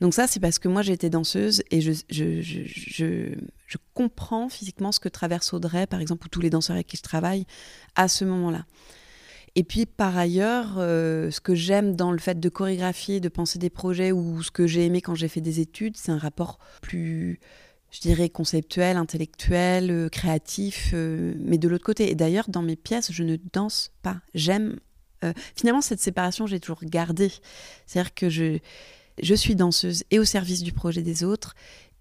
[0.00, 3.34] Donc ça c'est parce que moi été danseuse et je, je, je, je,
[3.66, 6.96] je comprends physiquement ce que traverse Audrey par exemple ou tous les danseurs avec qui
[6.96, 7.46] je travaille
[7.94, 8.66] à ce moment là
[9.56, 13.58] et puis par ailleurs, euh, ce que j'aime dans le fait de chorégraphier, de penser
[13.58, 16.58] des projets, ou ce que j'ai aimé quand j'ai fait des études, c'est un rapport
[16.82, 17.40] plus,
[17.90, 22.10] je dirais, conceptuel, intellectuel, euh, créatif, euh, mais de l'autre côté.
[22.10, 24.18] Et d'ailleurs, dans mes pièces, je ne danse pas.
[24.34, 24.78] J'aime.
[25.56, 27.32] finalement, cette séparation, j'ai toujours gardé.
[27.86, 28.58] C'est-à-dire que je,
[29.22, 31.54] je suis danseuse et au service du projet des autres.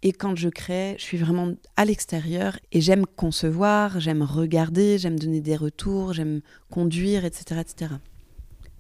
[0.08, 5.18] Et quand je crée, je suis vraiment à l'extérieur et j'aime concevoir, j'aime regarder, j'aime
[5.18, 7.94] donner des retours, j'aime conduire, etc., etc.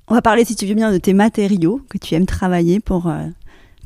[0.07, 3.07] On va parler, si tu veux bien, de tes matériaux que tu aimes travailler pour
[3.07, 3.25] euh,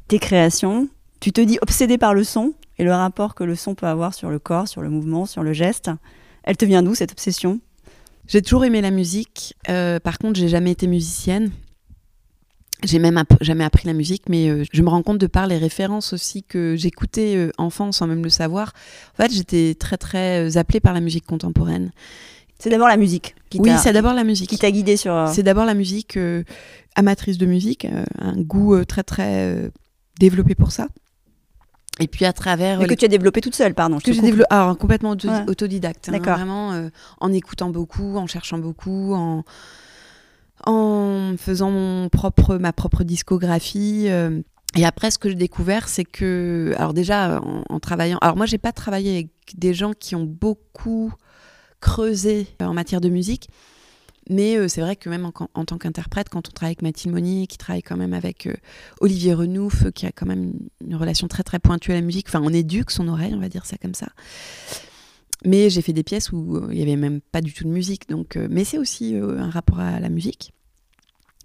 [0.10, 0.90] tes créations.
[1.22, 4.14] Tu te dis obsédée par le son et le rapport que le son peut avoir
[4.14, 5.90] sur le corps, sur le mouvement, sur le geste.
[6.44, 7.62] Elle te vient d'où cette obsession?
[8.28, 9.56] J'ai toujours aimé la musique.
[9.70, 11.52] Euh, par contre, j'ai jamais été musicienne.
[12.84, 15.48] J'ai même app- jamais appris la musique, mais euh, je me rends compte de par
[15.48, 18.74] les références aussi que j'écoutais euh, enfant sans même le savoir.
[19.18, 21.92] En fait, j'étais très très euh, appelée par la musique contemporaine.
[22.58, 24.50] C'est d'abord la musique qui Oui, c'est d'abord la musique.
[24.50, 25.28] qui t'a guidée sur.
[25.34, 26.44] C'est d'abord la musique, euh,
[26.96, 27.86] amatrice de musique,
[28.20, 29.72] un goût très très
[30.20, 30.88] développé pour ça.
[32.02, 34.00] Et puis à travers mais que tu as développé toute seule, pardon.
[34.00, 35.44] je que j'ai développé alors, complètement auto- Ouais.
[35.50, 36.36] autodidacte hein, D'accord.
[36.38, 36.90] vraiment euh,
[37.20, 39.44] en écoutant beaucoup en cherchant beaucoup en
[40.66, 44.42] en faisant mon propre ma propre discographie euh.
[44.76, 48.58] et après ce que j'ai découvert c'est que alors déjà en, travaillant alors moi j'ai
[48.58, 51.14] pas travaillé avec des gens qui ont beaucoup
[51.80, 53.50] creusé euh, en matière de musique
[54.30, 57.48] mais euh, c'est vrai que même en, tant qu'interprète, quand on travaille avec Mathilde Monnier,
[57.48, 58.48] qui travaille quand même avec
[59.00, 62.28] Olivier Renouf, qui a quand même une, une relation très très pointue à la musique,
[62.28, 64.10] enfin on éduque son oreille, on va dire ça comme ça.
[65.46, 67.70] Mais j'ai fait des pièces où euh, il y avait même pas du tout de
[67.70, 70.54] musique, donc euh, mais c'est aussi euh, un rapport à la musique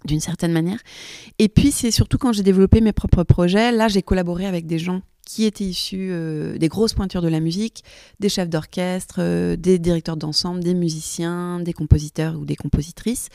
[0.03, 0.79] d'une certaine manière.
[1.39, 4.77] Et puis c'est surtout quand j'ai développé mes propres projets, là j'ai collaboré avec des
[4.77, 6.11] gens qui étaient issus
[6.59, 7.83] des grosses pointures de la musique,
[8.19, 13.29] des chefs d'orchestre, des directeurs d'ensemble, des musiciens, des compositeurs ou des compositrices.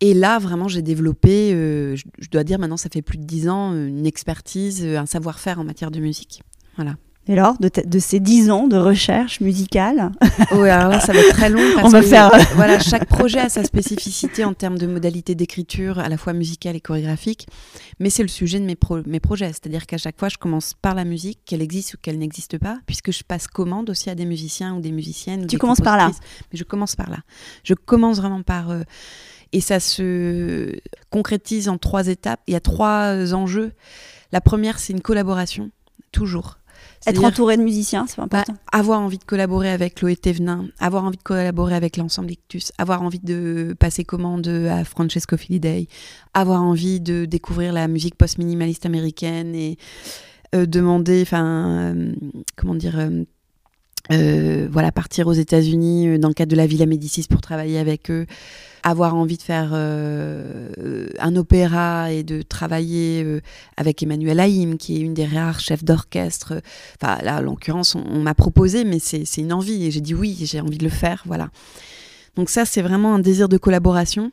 [0.00, 3.48] Et là, vraiment, j'ai développé, je, je dois dire maintenant, ça fait plus de dix
[3.48, 6.42] ans, une expertise, un savoir-faire en matière de musique.
[6.74, 6.96] Voilà.
[7.28, 10.12] Et alors, de, ces dix ans de recherche musicale,
[10.52, 11.60] Oui, alors là, ça va être très long.
[11.74, 15.34] Parce On va que, faire- Voilà, chaque projet a sa spécificité en termes de modalité
[15.34, 17.48] d'écriture, à la fois musicale et chorégraphique.
[17.98, 19.48] Mais c'est le sujet de mes, pro- mes projets.
[19.48, 22.78] C'est-à-dire qu'à chaque fois, je commence par la musique, qu'elle existe ou qu'elle n'existe pas,
[22.86, 25.40] puisque je passe commande aussi à des musiciens ou des musiciennes.
[25.40, 26.10] Ou Tu des commences par là.
[26.52, 27.18] Mais je commence par là.
[27.64, 28.70] Je commence vraiment par.
[28.70, 28.82] euh,
[29.52, 30.76] et ça se
[31.10, 32.40] concrétise en trois étapes.
[32.46, 33.72] Il y a trois enjeux.
[34.32, 35.70] La première, c'est une collaboration,
[36.12, 36.58] toujours.
[37.06, 38.54] Être entourée de musiciens, c'est bah, important.
[38.72, 43.02] avoir envie de collaborer avec Loé Thévenin, avoir envie de collaborer avec l'ensemble Ictus, avoir
[43.02, 45.88] envie de passer commande à Francesco Filiday,
[46.34, 49.78] avoir envie de découvrir la musique post-minimaliste américaine et
[50.54, 52.14] euh, demander, enfin, euh,
[52.56, 53.24] comment dire, euh,
[54.12, 57.78] euh, voilà, partir aux États-Unis euh, dans le cadre de la Villa Médicis pour travailler
[57.78, 58.26] avec eux,
[58.90, 63.40] avoir envie de faire euh, un opéra et de travailler euh,
[63.76, 66.62] avec Emmanuel Haïm, qui est une des rares chefs d'orchestre.
[67.00, 70.36] Enfin, là, en l'occurrence, on, m'a proposé, mais c'est une envie et j'ai dit oui,
[70.40, 71.50] j'ai envie de le faire, voilà.
[72.36, 74.30] Donc ça, c'est vraiment un désir de collaboration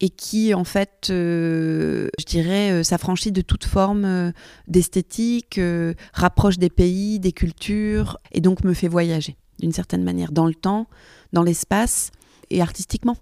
[0.00, 4.32] et qui, en fait, euh, je dirais, euh, s'affranchit de toute forme euh,
[4.68, 10.30] d'esthétique, euh, rapproche des pays, des cultures, et donc me fait voyager, d'une certaine manière,
[10.32, 10.86] dans le temps,
[11.32, 12.12] dans l'espace
[12.50, 13.16] et artistiquement.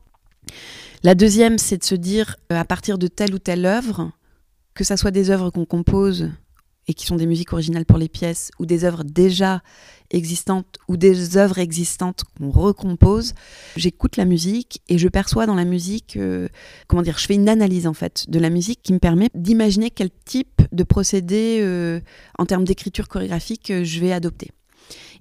[1.03, 4.11] La deuxième, c'est de se dire, euh, à partir de telle ou telle œuvre,
[4.75, 6.31] que ça soit des œuvres qu'on compose
[6.89, 9.63] et qui sont des musiques originales pour les pièces, ou des œuvres déjà
[10.11, 13.35] existantes, ou des œuvres existantes qu'on recompose,
[13.77, 16.49] j'écoute la musique et je perçois dans la musique, euh,
[16.87, 19.91] comment dire, je fais une analyse en fait de la musique qui me permet d'imaginer
[19.91, 22.01] quel type de procédé euh,
[22.39, 24.53] en termes d'écriture chorégraphique je vais adopter.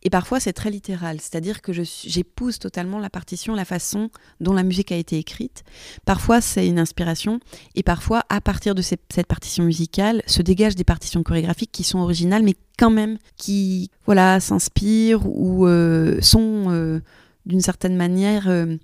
[0.06, 4.62] Et parfois c'est très littéral, c'est-à-dire que j'épouse totalement la partition, la façon dont la
[4.62, 5.64] musique a été écrite.
[6.06, 7.40] Parfois c'est une inspiration
[7.74, 11.98] et parfois à partir de cette partition musicale se dégagent des partitions chorégraphiques qui sont
[11.98, 17.02] originales mais quand même qui voilà s'inspirent ou euh, sont euh,
[17.48, 18.78] d'une certaine manière euh,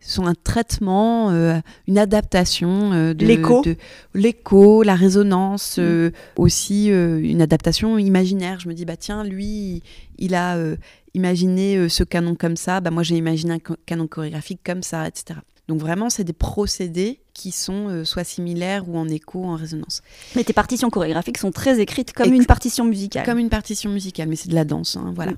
[0.00, 3.62] sont un traitement, euh, une adaptation euh, de L'écho.
[3.62, 3.76] de-
[4.14, 5.80] l'écho, la résonance, Mm.
[5.82, 8.60] euh, aussi une adaptation imaginaire.
[8.60, 9.82] Je me dis bah tiens lui
[10.18, 10.56] il a
[11.14, 15.40] imaginé ce canon comme ça, bah moi j'ai imaginé un canon chorégraphique comme ça, etc.
[15.68, 20.02] Donc vraiment c'est des procédés qui sont soit similaires ou en écho, en résonance.
[20.34, 23.24] Mais tes partitions chorégraphiques sont très écrites comme une partition musicale.
[23.26, 25.32] Comme une partition musicale, mais c'est de la danse, hein, voilà.
[25.32, 25.36] Mm.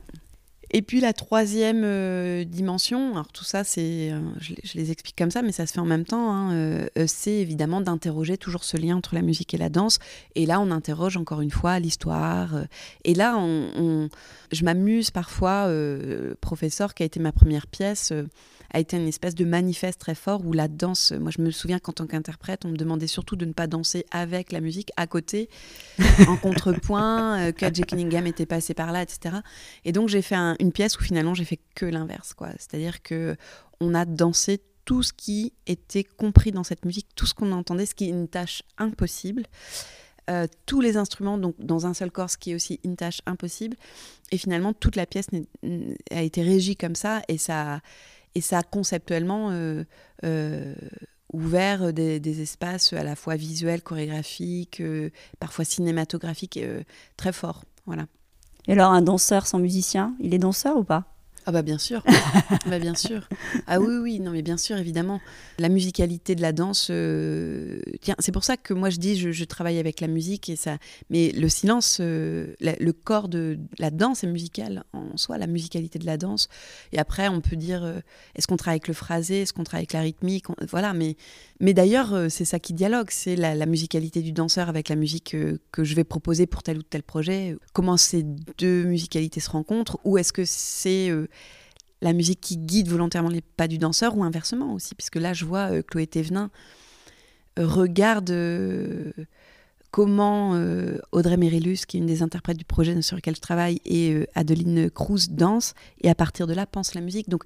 [0.73, 4.91] Et puis la troisième euh, dimension, alors tout ça, c'est, euh, je, les- je les
[4.93, 6.31] explique comme ça, mais ça se fait en même temps.
[6.33, 9.99] hein, euh, c'est évidemment d'interroger toujours ce lien entre la musique et la danse.
[10.37, 12.55] Et là, on interroge encore une fois l'histoire.
[13.05, 14.09] et là, on, on-
[14.53, 15.69] je m'amuse parfois.
[16.41, 18.13] professeur, qui a été ma première pièce,
[18.73, 21.13] a été une espèce de manifeste très fort où la danse.
[21.13, 24.07] Moi, je me souviens qu'en tant qu'interprète, on me demandait surtout de ne pas danser
[24.13, 25.49] avec la musique à côté,
[26.29, 29.37] en contrepoint, que Jake Cunningham était passé par là, etc.
[29.85, 32.51] Et donc j'ai fait un- une pièce où finalement j'ai fait que l'inverse, quoi.
[32.59, 33.37] C'est-à-dire que
[33.81, 37.87] on a dansé tout ce qui était compris dans cette musique, tout ce qu'on entendait,
[37.87, 39.45] ce qui est une tâche impossible.
[40.29, 43.21] Euh, tous les instruments donc dans un seul corps, ce qui est aussi une tâche
[43.27, 43.77] impossible.
[44.31, 45.27] Et finalement, toute la pièce
[46.11, 47.81] a été régie comme ça, et ça,
[48.35, 49.85] et ça a conceptuellement euh,
[50.25, 50.75] euh,
[51.33, 54.83] ouvert des, des espaces à la fois visuels, chorégraphiques,
[55.41, 56.61] parfois cinématographiques,
[57.17, 57.65] très forts.
[57.87, 58.07] Voilà.
[58.71, 61.03] Et alors, un danseur sans musicien, il est danseur ou pas?
[61.47, 62.05] Ah bah bien sûr,
[62.67, 63.27] bah bien sûr.
[63.67, 65.21] Ah oui oui non mais bien sûr évidemment
[65.59, 66.89] la musicalité de la danse.
[66.91, 70.57] euh, Tiens c'est pour ça que moi je dis je, travaille avec la musique et
[70.57, 70.77] ça.
[71.09, 75.99] Mais le silence, euh, le corps de la danse est musical en soi, la musicalité
[75.99, 76.49] de la danse.
[76.93, 78.01] Et après on peut dire euh,
[78.35, 80.93] est-ce qu'on travaille avec le phrasé, est-ce qu'on travaille avec la rythmique, voilà.
[80.93, 81.17] Mais
[81.59, 85.35] mais d'ailleurs c'est ça qui dialogue, c'est la, la musicalité du danseur avec la musique
[85.73, 87.57] que je vais proposer pour tel ou tel projet.
[87.73, 88.25] Comment ces
[88.59, 91.11] deux musicalités se rencontrent ou est-ce que c'est
[92.03, 95.45] la musique qui guide volontairement les pas du danseur ou inversement aussi, puisque là je
[95.45, 96.51] vois euh, Chloé Thévenin
[97.59, 99.13] euh, regarde euh,
[99.91, 103.81] comment euh, Audrey Mérillus, qui est une des interprètes du projet sur lequel je travaille,
[103.85, 107.29] et Adeline Cruz dansent, et à partir de là pense la musique.
[107.29, 107.45] Donc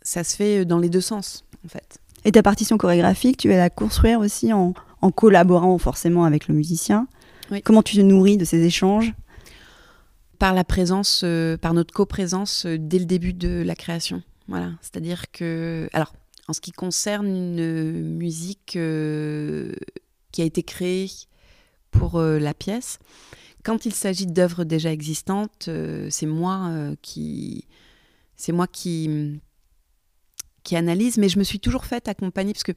[0.00, 1.98] ça se fait dans les deux sens, en fait.
[2.24, 4.72] Et ta partition chorégraphique, tu vas la construire aussi en,
[5.02, 7.06] en collaborant forcément avec le musicien.
[7.50, 7.60] Oui.
[7.60, 9.12] Comment tu te nourris de ces échanges?
[10.44, 14.22] Par la présence, euh, par notre coprésence euh, dès le début de la création.
[14.46, 16.12] Voilà, c'est-à-dire que, alors,
[16.48, 19.72] en ce qui concerne une musique euh,
[20.32, 21.10] qui a été créée
[21.90, 22.98] pour la pièce,
[23.62, 25.70] quand il s'agit d'œuvres déjà existantes,
[26.10, 27.66] c'est moi qui,
[28.36, 29.40] c'est moi qui
[30.64, 32.72] qui analyse, mais je me suis toujours faite accompagner parce que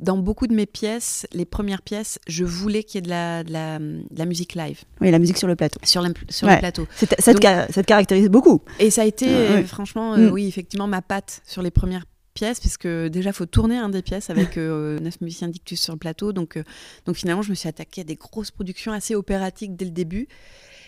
[0.00, 3.44] dans beaucoup de mes pièces, les premières pièces, je voulais qu'il y ait de la,
[3.44, 5.78] de la, de la musique live Oui, la musique sur le plateau.
[5.84, 6.54] sur, l'impl- sur Ouais.
[6.54, 6.86] le plateau.
[6.96, 8.60] Ça, te Donc- ca- ça te caractérise beaucoup.
[8.80, 10.32] Et ça a été, euh, franchement, euh, Mm.
[10.32, 12.04] oui, effectivement, ma patte sur les premières
[12.34, 15.92] pièces, puisque déjà, il faut tourner un des pièces avec euh, neuf musiciens dictus sur
[15.92, 16.32] le plateau.
[16.32, 16.64] Donc, euh,
[17.06, 20.26] donc finalement, je me suis attaquée à des grosses productions assez opératiques dès le début.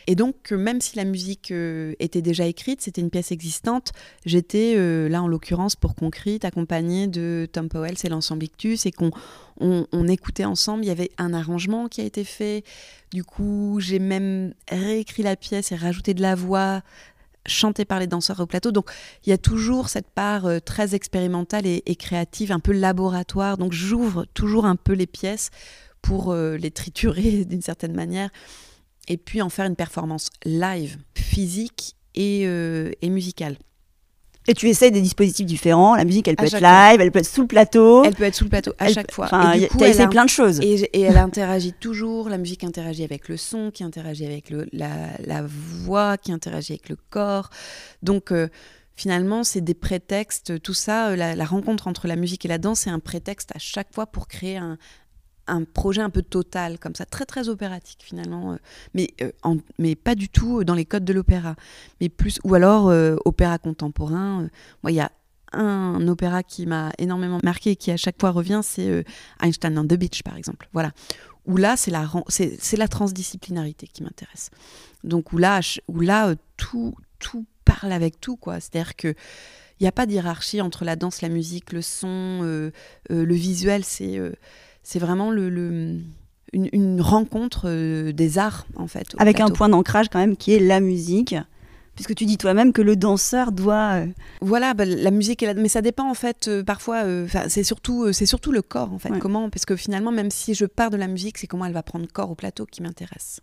[0.07, 3.93] Et donc, euh, même si la musique euh, était déjà écrite, c'était une pièce existante,
[4.25, 8.93] j'étais euh, là, en l'occurrence, pour Concrete, accompagnée de Tom Powell, c'est l'ensemble Ictus, et
[8.93, 9.11] qu'on
[9.61, 10.85] on, on écoutait ensemble.
[10.85, 12.63] Il y avait un arrangement qui a été fait.
[13.13, 16.83] Du coup, j'ai même réécrit la pièce et rajouté de la voix
[17.47, 18.71] chantée par les danseurs au plateau.
[18.73, 18.91] Donc,
[19.25, 23.57] il y a toujours cette part très expérimentale et, et créative, un peu laboratoire.
[23.57, 25.51] Donc, j'ouvre toujours un peu les pièces
[26.03, 28.31] pour les triturer d'une certaine manière
[29.09, 33.57] et puis en faire une performance live, physique et, euh, et musicale.
[34.49, 35.97] Et tu essayes des dispositifs différents.
[35.97, 38.05] La musique, elle peut être live, elle peut être sous le plateau.
[38.05, 39.25] Elle peut être sous le plateau à Elle chaque fois.
[39.25, 40.61] Enfin, t'as elle essayé a- plein de choses.
[40.63, 44.89] Et, elle interagit toujours, la musique interagit avec le son, qui interagit avec le, la,
[45.25, 47.51] la voix, qui interagit avec le corps.
[48.05, 48.47] Donc euh,
[48.95, 52.59] finalement, c'est des prétextes, tout ça, euh, la, la rencontre entre la musique et la
[52.59, 54.79] danse, c'est un prétexte à chaque fois pour créer un,
[55.47, 58.57] un projet un peu total, comme ça, très très opératique finalement, euh,
[58.95, 59.31] mais, euh,
[59.79, 61.57] mais pas du tout dans les codes de l'opéra,
[62.01, 64.43] mais plus, ou alors euh, opéra contemporain.
[64.43, 64.49] euh.
[64.83, 65.11] moi, il y a
[65.53, 69.03] un opéra qui m'a énormément marqué et qui à chaque fois revient, c'est euh,
[69.43, 70.69] Einstein on the Beach, par exemple.
[70.73, 70.93] Voilà.
[71.47, 74.51] Où là, c'est la, c'est, la transdisciplinarité qui m'intéresse.
[75.05, 78.59] Donc, où là, où là euh, tout, tout parle avec tout, quoi.
[78.61, 79.15] C'est-à-dire que
[79.79, 82.73] il n'y a pas de hiérarchie entre la danse, la musique, le son, euh,
[83.11, 83.85] euh, le visuel.
[83.85, 84.33] C'est, euh,
[84.89, 85.99] c'est vraiment le, le-
[86.53, 89.09] une, une rencontre euh, des arts, en fait.
[89.19, 91.35] Avec un point d'ancrage quand même qui est la musique.
[91.97, 93.95] Puisque tu dis toi-même que le danseur doit.
[94.03, 94.07] euh,
[94.43, 96.47] Voilà, bah, la musique, est là, mais ça dépend en fait.
[96.47, 97.03] euh, parfois,
[97.49, 99.11] c'est surtout, c'est surtout le corps en fait.
[99.11, 99.19] Ouais.
[99.19, 101.83] Comment Parce que finalement, même si je pars de la musique, c'est comment elle va
[101.83, 103.41] prendre corps au plateau qui m'intéresse.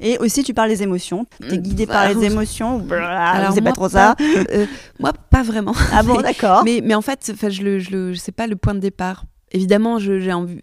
[0.00, 1.26] Et aussi, tu parles des émotions.
[1.40, 4.64] Tu es guidé par les émotions Alors, c'est pas trop ça euh,
[5.00, 5.74] Moi, pas vraiment.
[5.92, 6.62] Ah bon, d'accord.
[6.64, 9.24] mais, mais en fait, je le, je le, sais pas le point de départ.
[9.52, 10.58] Évidemment, j'ai envie,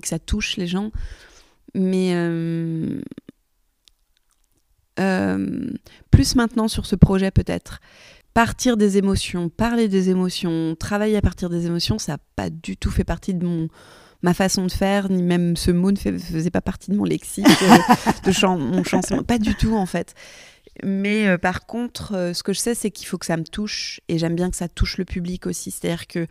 [0.00, 0.90] que ça touche les gens.
[1.74, 3.00] Mais euh,
[5.00, 5.70] euh,
[6.10, 7.80] plus maintenant sur ce projet, peut-être.
[8.34, 12.76] Partir des émotions, parler des émotions, travailler à partir des émotions, ça n'a pas du
[12.76, 13.68] tout fait partie de mon
[14.24, 17.44] ma façon de faire, ni même ce mot ne faisait pas partie de mon lexique,
[17.44, 20.14] euh, de mon chanson, pas du tout en fait.
[20.84, 24.00] Mais euh, par contre, ce que je sais, c'est qu'il faut que ça me touche,
[24.08, 25.72] et j'aime bien que ça touche le public aussi.
[25.72, 26.26] C'est-à-dire que.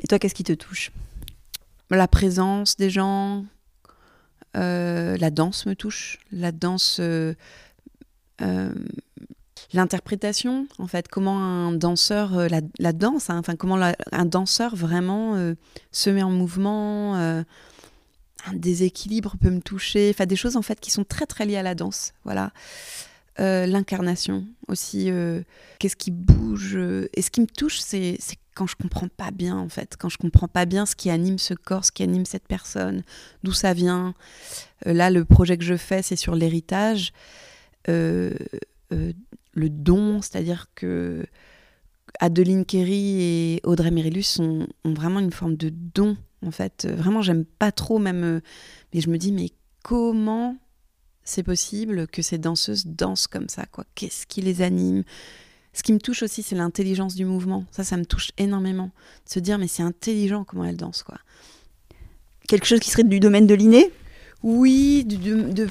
[0.00, 0.90] Et toi, qu'est-ce qui te touche?
[1.90, 3.44] La présence des gens,
[4.54, 7.00] la danse me touche, la danse
[9.72, 13.78] l'interprétation, en fait, comment un danseur, euh, la, danse, hein, enfin comment
[14.12, 15.54] un danseur vraiment euh,
[15.92, 17.42] se met en mouvement, euh,
[18.46, 21.56] un déséquilibre peut me toucher, enfin des choses en fait qui sont très très liées
[21.56, 22.52] à la danse, voilà.
[23.38, 25.10] L'incarnation aussi,
[25.78, 28.18] qu'est-ce qui bouge, et ce qui me touche, c'est
[28.54, 31.38] quand je comprends pas bien en fait, quand je comprends pas bien ce qui anime
[31.38, 33.02] ce corps, ce qui anime cette personne,
[33.42, 34.14] d'où ça vient.
[34.84, 37.12] là, le projet que je fais, c'est sur l'héritage
[39.54, 41.26] le don, c'est-à-dire que
[42.18, 46.86] Adeline Kerry et Audrey Mérillus ont, vraiment une forme de don, en fait.
[46.90, 48.40] Vraiment, j'aime pas trop même, euh,
[48.92, 49.50] mais je me dis, mais
[49.82, 50.56] comment
[51.22, 53.84] c'est possible que ces danseuses dansent comme ça, quoi?
[53.94, 55.04] Qu'est-ce qui les anime?
[55.72, 57.64] Ce qui me touche aussi, c'est l'intelligence du mouvement.
[57.70, 58.90] Ça, ça me touche énormément.
[59.26, 61.18] De se dire, mais c'est intelligent comment elles dansent, quoi.
[62.48, 63.90] Quelque chose qui serait du domaine de l'inné?
[64.42, 65.68] Oui, de,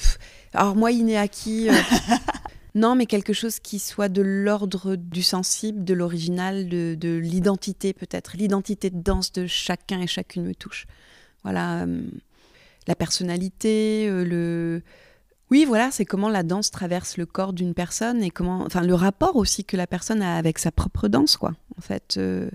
[0.54, 1.74] alors moi, inné acquis, euh,
[2.76, 8.38] Non, mais quelque chose qui soit de l'ordre du sensible, de l'original, de, l'identité peut-être.
[8.38, 10.86] L'identité de danse de chacun et chacune me touche.
[11.44, 12.02] Voilà, euh,
[12.88, 14.82] la personnalité, euh, le...
[15.52, 18.94] Oui, voilà, c'est comment la danse traverse le corps d'une personne et comment, enfin, le
[18.94, 21.54] rapport aussi que la personne a avec sa propre danse, quoi.
[21.78, 22.50] En fait, euh,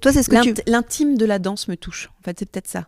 [0.00, 0.54] toi, c'est ce que tu...
[0.66, 2.10] l'intime de la danse me touche.
[2.20, 2.86] En fait, c'est peut-être ça,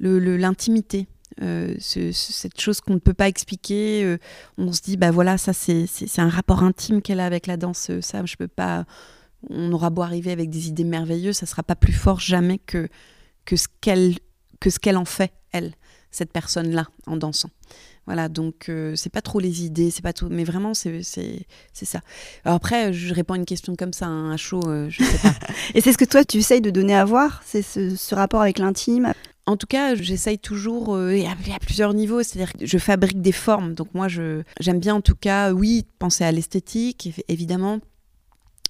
[0.00, 1.06] l'intimité.
[1.42, 4.04] Euh, cette chose qu'on ne peut pas expliquer.
[4.04, 4.18] Euh,
[4.58, 5.86] on se dit, bah voilà, ça c'est
[6.18, 7.90] un rapport intime qu'elle a avec la danse.
[7.90, 8.84] Euh, ça, je peux pas.
[9.50, 12.88] On aura beau arriver avec des idées merveilleuses, ça sera pas plus fort jamais que,
[13.44, 14.14] que ce qu'elle
[14.60, 15.74] que ce qu'elle en fait, elle,
[16.16, 17.50] cette personne-là, en dansant.
[18.06, 21.02] Voilà, donc c'est pas trop les idées, c'est pas tout, mais vraiment c'est
[21.72, 22.00] ça.
[22.44, 25.18] Alors après, je réponds à une question comme ça, un hein, à chaud, je sais
[25.18, 25.34] pas.
[25.74, 28.42] Et c'est ce que toi tu essayes de donner à voir, c'est ce, ce, rapport
[28.42, 29.12] avec l'intime?
[29.48, 33.32] En tout cas, j'essaye toujours, euh, et à, plusieurs niveaux, c'est-à-dire que je fabrique des
[33.32, 33.74] formes.
[33.74, 37.78] Donc moi, j'aime bien en tout cas, oui, penser à l'esthétique, évidemment,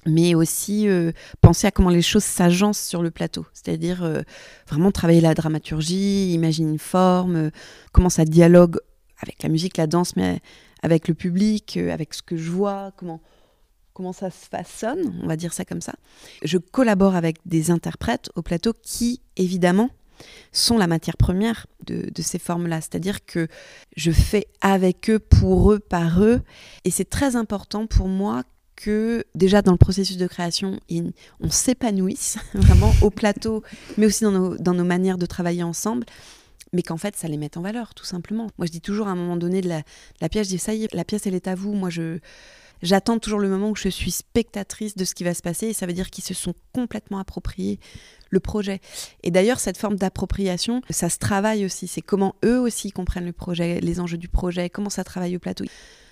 [0.06, 3.46] mais aussi euh, penser à comment les choses s'agencent sur le plateau.
[3.52, 4.22] C'est-à-dire euh,
[4.68, 7.50] vraiment travailler la dramaturgie, imaginer une forme,
[7.92, 8.78] comment ça dialogue
[9.20, 10.40] avec la musique, la danse, mais
[10.82, 13.20] avec le public, avec ce que je vois, comment
[13.96, 15.94] comment ça se façonne, on va dire ça comme ça.
[16.44, 19.88] Je collabore avec des interprètes au plateau qui, évidemment,
[20.52, 22.82] sont la matière première de, ces formes-là.
[22.82, 23.48] C'est-à-dire que
[23.96, 26.42] je fais avec eux, pour eux, par eux.
[26.84, 28.42] Et c'est très important pour moi
[28.76, 30.78] que déjà dans le processus de création,
[31.40, 33.62] on s'épanouisse vraiment au plateau,
[33.96, 36.06] mais aussi dans nos, dans nos manières de travailler ensemble
[36.72, 38.48] mais qu'en fait ça les mette en valeur tout simplement.
[38.58, 40.84] Moi je dis toujours à un moment donné de la, pièce, je dis ça y
[40.84, 42.18] est, la pièce elle est à vous, moi je,
[42.82, 45.72] j'attends toujours le moment où je suis spectatrice de ce qui va se passer et
[45.72, 47.80] ça veut dire qu'ils se sont complètement appropriés
[48.30, 48.80] le projet.
[49.22, 51.86] Et d'ailleurs, cette forme d'appropriation, ça se travaille aussi.
[51.86, 55.38] C'est comment eux aussi comprennent le projet, les enjeux du projet, comment ça travaille au
[55.38, 55.64] plateau.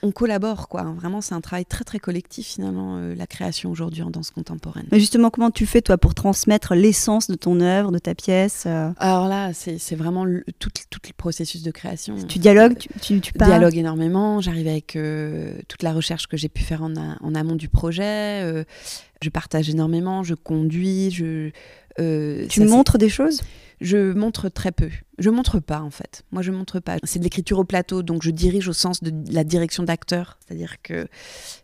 [0.05, 0.83] On collabore, quoi.
[0.83, 4.87] Vraiment, c'est un travail très, très collectif, finalement, euh, la création aujourd'hui en danse contemporaine.
[4.93, 8.64] Mais justement, comment tu fais, toi, pour transmettre l'essence de ton œuvre, de ta pièce
[8.67, 10.27] euh Alors là, c'est vraiment
[10.59, 12.17] tout, tout, le processus de création.
[12.29, 13.51] Tu dialogues, tu, tu, parles?
[13.53, 14.43] Dialogue énormément.
[14.43, 18.64] J'arrive avec euh, toute la recherche que j'ai pu faire en, en amont du projet.
[19.23, 21.51] je partage énormément, je conduis, je
[21.97, 23.40] tu montres des choses?
[23.80, 24.90] Je montre très peu.
[25.18, 26.24] Je montre pas en fait.
[26.32, 26.96] Moi je montre pas.
[27.04, 30.38] C'est de l'écriture au plateau, donc je dirige au sens de la direction d'acteur.
[30.46, 31.06] C'est-à-dire que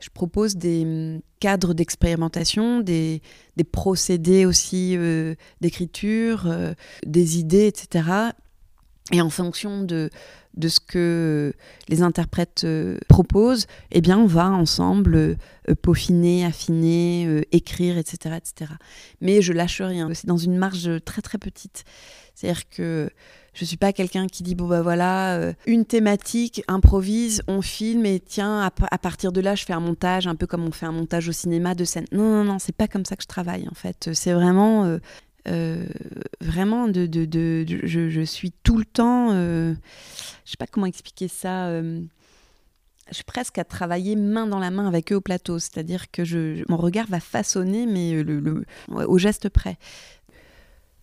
[0.00, 3.22] je propose des hum, cadres d'expérimentation, des,
[3.72, 8.32] procédés aussi euh, d'écriture, euh, des idées, etc.
[9.12, 10.10] Et en fonction de,
[10.54, 11.52] de ce que
[11.88, 15.36] les interprètes euh, proposent, eh bien, on va ensemble euh,
[15.82, 18.72] peaufiner, affiner, euh, écrire, etc., etc.
[19.20, 20.10] Mais je lâche rien.
[20.14, 21.84] C'est dans une marge très très petite.
[22.34, 23.10] C'est-à-dire que
[23.52, 28.20] je suis pas quelqu'un qui dit bon bah voilà une thématique, improvise, on filme et
[28.20, 30.92] tiens à, partir de là je fais un montage un peu comme on fait un
[30.92, 32.06] montage au cinéma de scène.
[32.12, 34.10] Non non non c'est pas comme ça que je travaille en fait.
[34.14, 34.98] C'est vraiment
[35.46, 39.74] vraiment, de, de, de, je, suis tout le temps, je
[40.44, 41.70] sais pas comment expliquer ça
[43.10, 46.24] je suis presque à travailler main dans la main avec eux au plateau, c'est-à-dire que
[46.24, 49.78] je, mon regard va façonner, mais le, au geste près.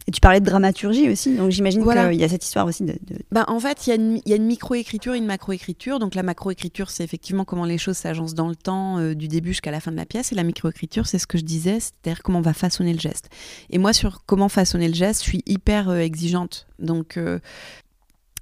[0.07, 2.97] Et tu parlais de dramaturgie aussi, donc j'imagine qu'il y a cette histoire aussi de.
[3.29, 5.99] Ben, en fait, il y a une, une micro-écriture et une macro-écriture.
[5.99, 9.49] Donc la macro-écriture, c'est effectivement comment les choses s'agencent dans le temps, euh, du début
[9.49, 10.31] jusqu'à la fin de la pièce.
[10.31, 13.29] Et la micro-écriture, c'est ce que je disais, c'est-à-dire comment on va façonner le geste.
[13.69, 16.67] Et moi, sur comment façonner le geste, je suis hyper euh, exigeante.
[16.79, 17.39] Donc euh,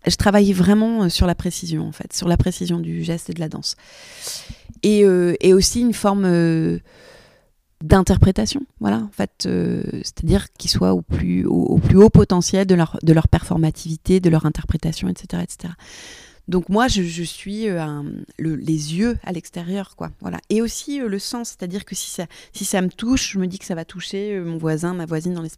[0.05, 3.39] je travaillais vraiment sur la précision, en fait, sur la précision du geste et de
[3.39, 3.76] la danse.
[4.84, 6.26] Et, et aussi une forme
[7.84, 12.76] d'interprétation, voilà, en fait, euh, c'est-à-dire qu'ils soient au plus, au, plus haut potentiel de
[12.76, 15.43] leur, de leur performativité, de leur interprétation, etc.
[15.43, 15.73] etc.
[16.47, 18.03] Donc moi, je, suis euh,
[18.38, 20.11] les yeux à l'extérieur, quoi.
[20.21, 20.38] Voilà.
[20.49, 23.47] Et aussi euh, le sens, c'est-à-dire que si ça, si ça me touche, je me
[23.47, 25.49] dis que ça va toucher mon voisin, ma voisine dans les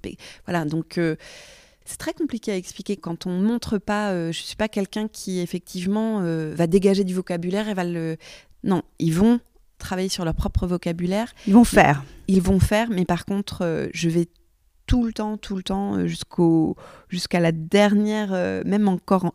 [0.45, 0.65] Voilà.
[0.65, 0.99] Donc
[1.85, 4.31] c'est très compliqué à expliquer quand on ne montre pas.
[4.31, 8.17] je suis pas quelqu'un qui effectivement va dégager du vocabulaire et va le.
[8.63, 9.39] Non, ils vont
[9.77, 11.33] travailler sur leur propre vocabulaire.
[11.47, 12.03] Ils vont faire.
[12.27, 14.27] Ils vont faire, mais par contre, euh, je vais
[14.85, 16.75] tout le temps, tout le temps, euh, jusqu'au,
[17.09, 19.33] jusqu'à la dernière, euh, même encore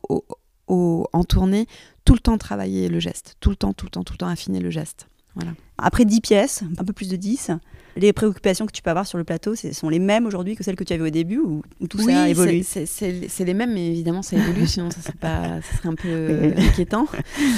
[0.68, 1.66] en, tournée,
[2.04, 4.28] tout le temps travailler le geste, tout le temps, tout le temps, tout le temps
[4.28, 5.08] affiner le geste.
[5.34, 5.52] Voilà.
[5.78, 7.52] Après 10 pièces, un peu plus de 10,
[7.96, 10.64] les préoccupations que tu peux avoir sur le plateau ce sont les mêmes aujourd'hui que
[10.64, 12.62] celles que tu avais au début ou, tout ça évolue?
[12.64, 17.06] c'est les mêmes, mais évidemment ça évolue, sinon ça, pas, ça serait un peu inquiétant.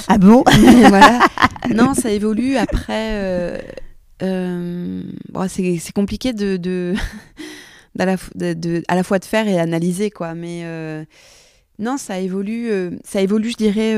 [0.09, 0.45] Ah bon?
[0.89, 1.21] Voilà.
[1.75, 2.57] Non, ça évolue.
[2.57, 3.59] Après, euh,
[4.23, 5.03] euh,
[5.49, 6.95] c'est compliqué de, de,
[7.97, 10.35] à la fois de faire et analyser, quoi.
[10.35, 11.05] Mais euh,
[11.79, 12.71] non, ça évolue,
[13.05, 13.97] ça évolue, je dirais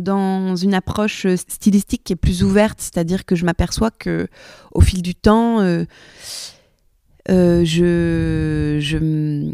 [0.00, 4.28] dans une approche euh, stylistique qui est plus ouverte, c'est-à-dire que je m'aperçois que
[4.72, 5.84] au fil du temps, euh,
[7.28, 9.52] euh, je,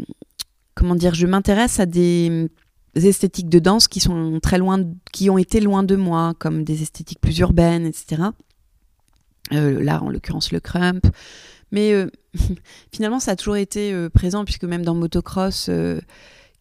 [0.75, 2.49] comment dire, je m'intéresse à des
[2.95, 6.81] esthétiques de danse qui sont très loin, qui ont été loin de moi, comme des
[6.81, 8.23] esthétiques plus urbaines, etc.
[9.51, 11.05] là, en l'occurrence, le crump.
[11.71, 11.93] Mais
[12.91, 15.69] finalement, ça a toujours été présent, puisque même dans motocross,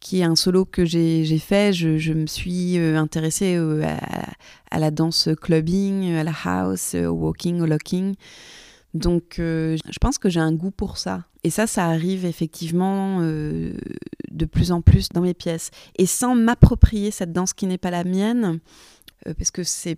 [0.01, 1.73] qui est un solo que j'ai fait.
[1.73, 3.85] Je, me suis euh, intéressée euh,
[4.71, 8.15] à, la danse clubbing, à la house, au walking, au locking.
[8.95, 11.25] Donc euh, je pense que j'ai un goût pour ça.
[11.45, 15.71] Et ça, ça arrive effectivement de plus en plus dans mes pièces.
[15.97, 18.59] Et sans m'approprier cette danse qui n'est pas la mienne,
[19.25, 19.97] parce que c'est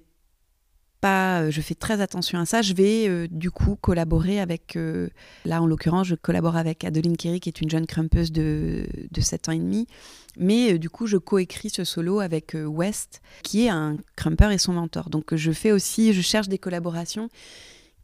[1.00, 2.62] pas, euh, je fais très attention à ça.
[2.62, 5.08] Je vais euh, du coup collaborer avec, euh,
[5.44, 9.20] là en l'occurrence, je collabore avec Adeline Kerry, qui est une jeune crumpeuse de, de
[9.20, 9.86] 7 ans et demi.
[10.36, 14.72] Mais du coup, je coécris ce solo avec West, qui est un crumper et son
[14.72, 15.10] mentor.
[15.10, 17.28] Donc je fais aussi, je cherche des collaborations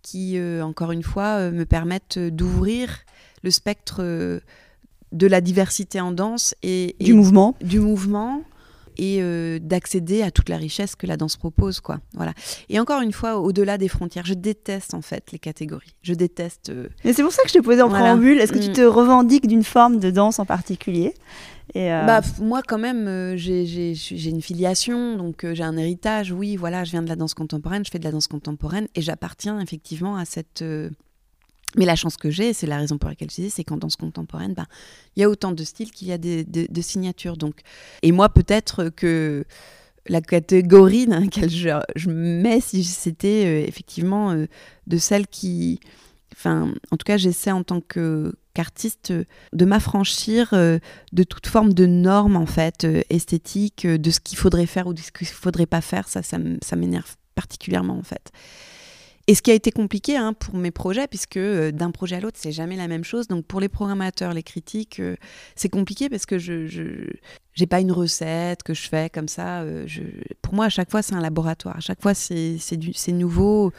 [0.02, 3.04] qui, encore une fois, me permettent d'ouvrir
[3.44, 4.02] le spectre
[5.12, 7.56] de la diversité en danse et, et du mouvement.
[7.60, 8.42] Du mouvement
[8.96, 11.98] et euh, d'accéder à toute la richesse que la danse propose quoi.
[12.14, 12.32] Voilà.
[12.68, 15.94] Et encore une fois au-delà des frontières je déteste en fait les catégories.
[16.02, 18.58] Je déteste euh, mais c'est pour ça que je te posais en préambule est-ce que
[18.58, 18.74] tu mm.
[18.74, 21.14] te revendiques d'une forme de danse en particulier?
[21.74, 23.94] Et euh, bah, moi quand même j'ai
[24.28, 26.32] une filiation donc j'ai un héritage.
[26.32, 29.00] Oui voilà je viens de la danse contemporaine je fais de la danse contemporaine et
[29.00, 30.62] j'appartiens effectivement à cette
[31.76, 33.96] mais la chance que j'ai, c'est la raison pour laquelle je disais, c'est qu'en danse
[33.96, 34.66] contemporaine, ben,
[35.16, 37.36] il y a autant de styles qu'il y a de, signatures.
[37.36, 37.60] Donc.
[38.02, 39.44] Et moi, peut-être que
[40.06, 44.46] la catégorie dans laquelle je, je mets, si c'était euh, effectivement euh,
[44.86, 45.80] de celles qui.
[46.32, 49.12] Enfin, en tout cas, j'essaie en tant qu'artiste
[49.52, 50.78] de m'affranchir euh,
[51.12, 54.98] de toute forme de normes, en fait, esthétiques, de ce qu'il faudrait faire ou de
[54.98, 56.08] ce qu'il ne faudrait pas faire.
[56.08, 58.32] Ça, ça m'énerve particulièrement, en fait.
[59.26, 62.20] Et ce qui a été compliqué hein, pour mes projets, puisque euh, d'un projet à
[62.20, 63.26] l'autre, c'est jamais la même chose.
[63.26, 65.16] Donc pour les programmateurs, les critiques, euh,
[65.56, 67.08] c'est compliqué parce que je
[67.58, 69.62] n'ai pas une recette que je fais comme ça.
[69.62, 70.02] Euh, je,
[70.42, 71.76] pour moi, à chaque fois, c'est un laboratoire.
[71.76, 72.58] À chaque fois, c'est
[73.08, 73.72] nouveau.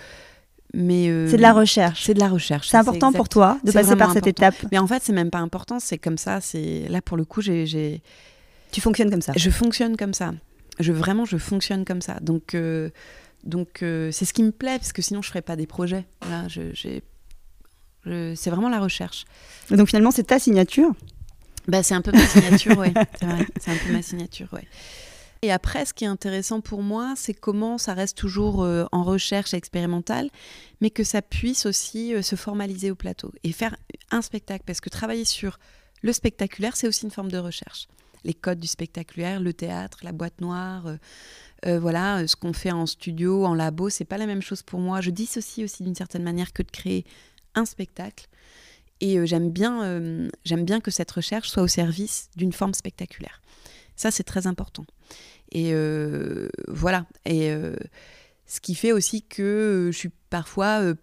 [0.73, 2.03] Mais c'est de la recherche.
[2.03, 2.67] C'est de la recherche.
[2.67, 4.55] C'est important pour toi de passer par cette étape.
[4.71, 5.79] Mais en fait, c'est même pas important.
[5.79, 6.41] C'est comme ça.
[6.41, 8.01] C'est là pour le coup, j'ai.
[8.71, 9.33] Tu fonctionnes comme ça.
[9.35, 10.33] Je fonctionne comme ça.
[10.79, 12.17] Je vraiment, je fonctionne comme ça.
[12.19, 12.55] Donc
[13.45, 15.67] donc euh, c'est ce qui me plaît, parce que sinon je ne ferais pas des
[15.67, 16.05] projets.
[16.21, 16.47] Voilà,
[18.35, 19.25] c'est vraiment la recherche.
[19.71, 20.91] donc finalement c'est ta signature?
[21.67, 22.93] Bah, C'est un peu ma signature, oui.
[23.59, 24.67] C'est un peu ma signature, ouais.
[25.41, 29.03] Et après, ce qui est intéressant pour moi, c'est comment ça reste toujours euh, en
[29.03, 30.29] recherche expérimentale,
[30.81, 33.75] mais que ça puisse aussi euh, se formaliser au plateau et faire
[34.11, 34.63] un spectacle.
[34.65, 35.59] Parce que travailler sur
[36.01, 37.87] le spectaculaire, c'est aussi une forme de recherche.
[38.23, 40.85] Les codes du spectaculaire, le théâtre, la boîte noire,
[41.65, 44.61] euh, voilà, euh, ce qu'on fait en studio, en labo, c'est pas la même chose
[44.61, 45.01] pour moi.
[45.01, 47.05] Je dissocie aussi d'une certaine manière que de créer
[47.55, 48.27] un spectacle.
[49.01, 53.41] Et euh, j'aime bien, j'aime bien que cette recherche soit au service d'une forme spectaculaire.
[53.95, 54.85] Ça, c'est très important.
[55.51, 55.73] Et
[56.67, 57.05] voilà.
[57.25, 57.53] Et
[58.45, 60.93] ce qui fait aussi que je suis parfois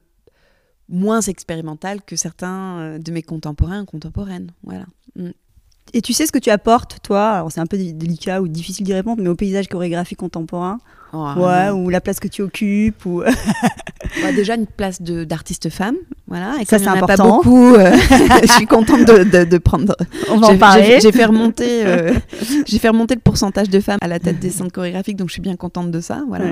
[0.88, 4.52] moins expérimentale que certains de mes contemporains contemporaines.
[4.62, 4.86] Voilà.
[5.16, 5.30] Mm.
[5.94, 7.32] Et tu sais ce que tu apportes, toi?
[7.32, 10.78] Alors c'est un peu délicat ou difficile d'y répondre, mais au paysage chorégraphique contemporain?
[11.12, 13.22] Oh, Ouais, ou la place que tu occupes ou...
[14.34, 16.56] Déjà une place d'artiste femme, voilà.
[16.60, 17.06] Et ça c'est important.
[17.06, 17.92] pas beaucoup, euh,
[18.42, 19.94] je suis contente de, de, prendre...
[20.30, 20.98] On va en parler.
[21.00, 22.14] J'ai fait, remonter, euh,
[22.66, 25.42] fait remonter le pourcentage de femmes à la tête des centres chorégraphiques, donc je suis
[25.42, 26.46] bien contente de ça, voilà.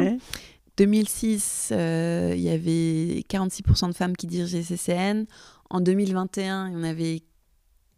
[0.76, 5.26] 2006, euh, il y avait 46% de femmes qui dirigeaient CCN.
[5.68, 7.20] En 2021, il y en avait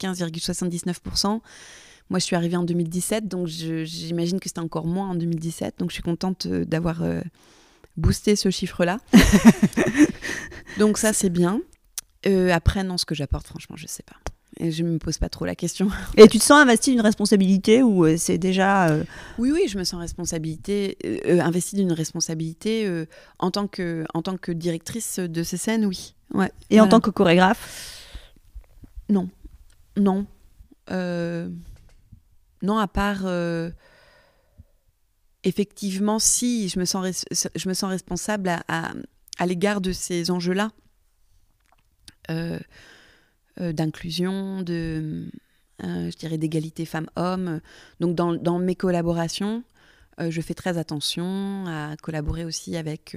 [0.07, 1.41] 15,79%.
[2.11, 5.77] Moi, je suis arrivée en 2017, donc j'imagine que c'était encore moins en 2017.
[5.79, 7.23] Donc, je suis contente euh, d'avoir euh,
[7.97, 8.99] boosté ce chiffre-là.
[10.79, 11.63] donc, ça, c'est bien.
[12.27, 14.17] Euh, après, non, ce que j'apporte, franchement, je ne sais pas.
[14.61, 15.89] Et je ne me pose pas trop la question.
[16.19, 18.95] Et tu te sens investi d'une responsabilité ou c'est déjà...
[19.39, 20.99] Oui, oui, je me sens responsabilité,
[21.41, 23.07] investie d'une responsabilité
[23.39, 26.15] en, tant que, en tant que directrice de ces scènes, oui.
[26.35, 28.03] Ouais, Et en tant que chorégraphe?
[29.09, 29.31] Non.
[29.97, 30.26] Non.
[30.90, 31.49] Euh,
[32.62, 33.22] non, à part.
[33.24, 33.70] Euh,
[35.45, 38.93] effectivement, si je me sens, je me sens responsable à,
[39.45, 40.70] l'égard de ces enjeux-là,
[42.30, 42.59] euh,
[43.59, 47.61] d'inclusion, je dirais, d'égalité femmes-hommes.
[48.01, 49.64] Donc, dans, mes collaborations,
[50.18, 53.16] je fais très attention à collaborer aussi avec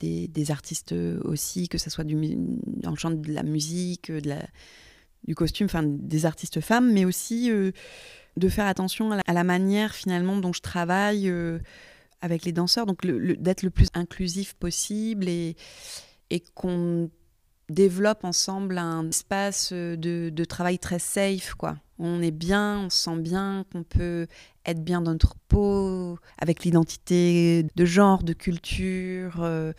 [0.00, 0.92] des, des, artistes
[1.22, 2.14] aussi, que ce soit du,
[2.66, 4.46] dans le champ de la musique, de la
[5.26, 7.72] du costume, enfin des artistes femmes, mais aussi euh,
[8.36, 11.58] de faire attention à la, manière finalement dont je travaille euh,
[12.20, 15.56] avec les danseurs, donc d'être le plus inclusif possible et,
[16.54, 17.10] qu'on
[17.68, 21.76] développe ensemble un espace de, de, travail très safe, quoi.
[21.98, 24.28] On est bien, on se sent bien, qu'on peut
[24.64, 29.42] être bien dans notre peau, avec l'identité de genre, de culture.
[29.42, 29.72] Euh, euh,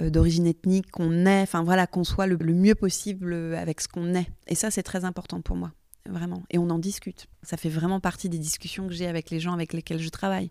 [0.00, 4.26] d'origine ethnique qu'on est, enfin voilà, qu'on soit le, mieux possible avec ce qu'on est.
[4.46, 5.72] Et ça, c'est très important pour moi,
[6.08, 6.42] vraiment.
[6.50, 7.26] Et on en discute.
[7.42, 10.50] Ça fait vraiment partie des discussions que j'ai avec les gens avec lesquels je travaille.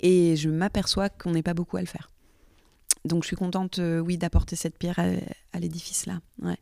[0.00, 2.10] Et je m'aperçois qu'on n'est pas beaucoup à le faire.
[3.06, 6.20] Donc je suis contente, euh, oui, d'apporter cette pierre à, l'édifice là.
[6.42, 6.56] Ouais.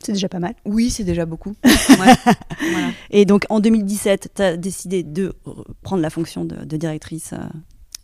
[0.00, 0.54] C'est déjà pas mal.
[0.64, 1.56] Oui, c'est déjà beaucoup.
[3.10, 5.34] Et donc en 2017, tu as décidé de
[5.82, 7.38] prendre la fonction de, de directrice euh,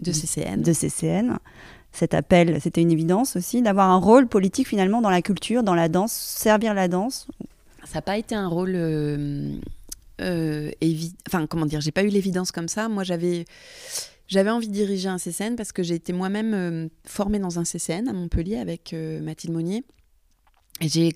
[0.01, 0.63] de CCN.
[0.63, 1.39] De CCN
[1.95, 5.75] cet appel, c'était une évidence aussi, d'avoir un rôle politique finalement dans la culture, dans
[5.75, 7.29] la danse, servir la danse
[7.85, 9.57] Ça n'a pas été un rôle euh,
[10.21, 10.71] euh
[11.29, 12.89] Enfin, comment dire, j'ai pas eu l'évidence comme ça.
[12.89, 13.45] Moi, j'avais.
[14.27, 17.65] J'avais envie de diriger un CCN parce que j'ai été moi-même euh, formée dans un
[17.65, 19.85] CCN à Montpellier avec Mathilde Monnier.
[20.81, 21.13] J'ai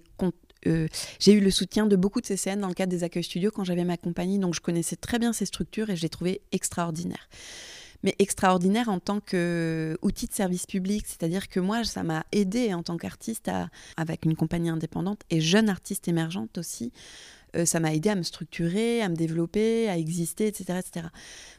[0.67, 3.85] eu le soutien de beaucoup de CCN dans le cadre des accueils studios quand j'avais
[3.85, 7.31] ma compagnie, donc je connaissais très bien ces structures et je les trouvais extraordinaires
[8.03, 11.05] mais extraordinaire en tant qu'outil de service public.
[11.07, 13.51] C'est-à-dire que moi, ça m'a aidé en tant qu'artiste
[13.97, 16.93] avec une compagnie indépendante et jeune artiste émergente aussi.
[17.57, 20.81] Euh, ça m'a aidé à me structurer, à me développer, à exister, etc.
[20.81, 21.07] etc.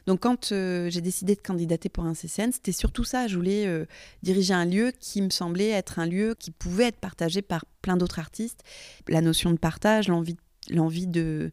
[0.06, 3.26] Donc quand euh, j'ai décidé de candidater pour un CCN, c'était surtout ça.
[3.26, 3.86] Je voulais euh,
[4.22, 7.96] diriger un lieu qui me semblait être un lieu qui pouvait être partagé par plein
[7.96, 8.62] d'autres artistes.
[9.08, 10.36] La notion de partage, l'envie,
[10.70, 11.50] l'envie de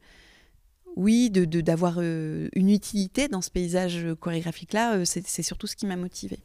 [0.97, 5.85] oui, de d'avoir euh, une utilité dans ce paysage chorégraphique-là, euh, c'est surtout ce qui
[5.85, 6.39] m'a motivée.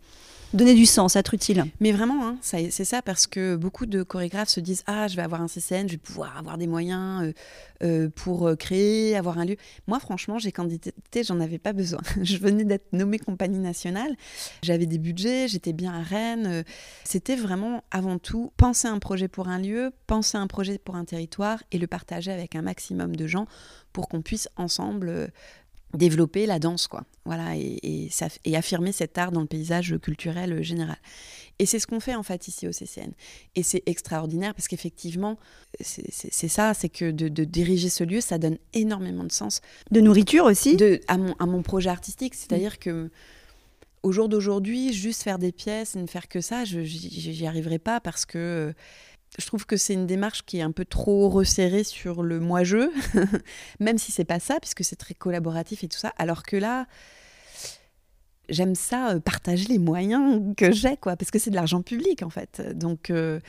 [0.54, 1.64] Donner du sens, être utile.
[1.80, 5.22] Mais vraiment, hein, c'est ça, parce que beaucoup de chorégraphes se disent Ah, je vais
[5.22, 7.32] avoir un CCN, je vais pouvoir avoir des moyens
[7.82, 9.56] euh, pour créer, avoir un lieu.
[9.86, 12.00] Moi, franchement, j'ai candidaté, j'en avais pas besoin.
[12.22, 14.14] je venais d'être nommée compagnie nationale,
[14.62, 16.64] j'avais des budgets, j'étais bien à Rennes.
[17.04, 21.04] C'était vraiment avant tout penser un projet pour un lieu, penser un projet pour un
[21.04, 23.46] territoire et le partager avec un maximum de gens
[23.92, 25.26] pour qu'on puisse ensemble euh,
[25.94, 27.04] développer la danse, quoi.
[27.24, 28.08] Voilà, et,
[28.44, 30.96] et, affirmer cet art dans le paysage culturel général.
[31.58, 33.12] Et c'est ce qu'on fait en fait ici au CCN.
[33.54, 35.38] Et c'est extraordinaire parce qu'effectivement,
[35.80, 39.60] c'est ça, c'est que de, diriger ce lieu, ça donne énormément de sens.
[39.90, 42.34] De nourriture aussi de, à, mon, à mon projet artistique.
[42.34, 43.10] C'est-à-dire que
[44.02, 47.78] au jour d'aujourd'hui, juste faire des pièces et ne faire que ça, je n'y arriverai
[47.78, 48.74] pas parce que
[49.38, 52.90] je trouve que c'est une démarche qui est un peu trop resserrée sur le moi-je,
[53.80, 56.12] même si c'est pas ça, puisque c'est très collaboratif et tout ça.
[56.18, 56.86] Alors que là,
[58.48, 62.22] j'aime ça, euh, partager les moyens que j'ai, quoi, parce que c'est de l'argent public
[62.22, 62.60] en fait.
[62.76, 63.40] Donc, euh,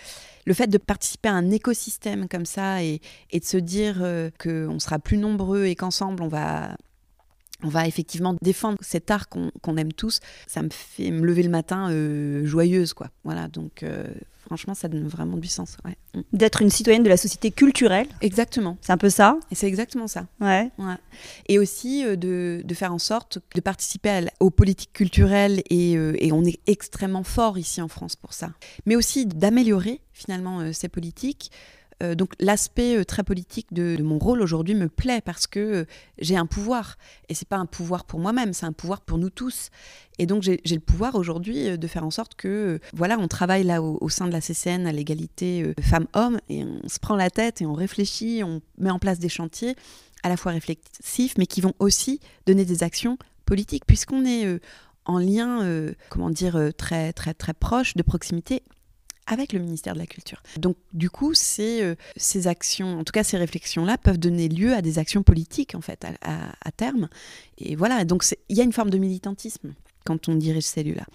[0.45, 3.01] le fait de participer à un écosystème comme ça et,
[3.33, 6.77] de se dire euh, qu'on sera plus nombreux et qu'ensemble on va
[7.63, 10.19] on va effectivement défendre cet art qu'on aime tous.
[10.47, 13.09] Ça me fait me lever le matin euh, joyeuse, quoi.
[13.23, 14.05] Voilà, donc euh,
[14.45, 15.77] franchement, ça donne vraiment du sens.
[16.13, 16.21] Mm.
[16.33, 18.07] D'être une citoyenne de la société culturelle.
[18.21, 18.77] Exactement.
[18.81, 19.39] C'est un peu ça.
[19.51, 20.27] Et c'est exactement ça.
[20.41, 20.71] Ouais.
[21.47, 26.43] Et aussi euh, de, faire en sorte de participer aux politiques culturelles et, et, on
[26.43, 28.51] est extrêmement fort ici en France pour ça.
[28.85, 31.51] Mais aussi d'améliorer finalement ces politiques
[32.01, 35.85] euh, donc l'aspect euh, très politique de, mon rôle aujourd'hui me plaît parce que euh,
[36.17, 36.97] j'ai un pouvoir.
[37.29, 39.69] Et c'est pas un pouvoir pour moi-même, c'est un pouvoir pour nous tous.
[40.19, 43.81] Et donc j'ai le pouvoir aujourd'hui de faire en sorte que, voilà, on travaille là
[43.81, 47.65] au, sein de la CCN à l'égalité femmes-hommes et on se prend la tête et
[47.65, 49.75] on réfléchit, on met en place des chantiers
[50.21, 54.59] à la fois réflexifs, mais qui vont aussi donner des actions politiques, puisqu'on est
[55.05, 55.67] en lien,
[56.09, 58.61] comment dire, très très très proche de proximité
[59.27, 60.41] avec le ministère de la Culture.
[60.57, 64.81] Donc du coup, euh, ces actions, en tout cas ces réflexions-là, peuvent donner lieu à
[64.81, 67.09] des actions politiques en fait à, terme.
[67.57, 69.73] Et voilà, donc il y a une forme de militantisme
[70.05, 71.05] quand on dirige ces lieux-là.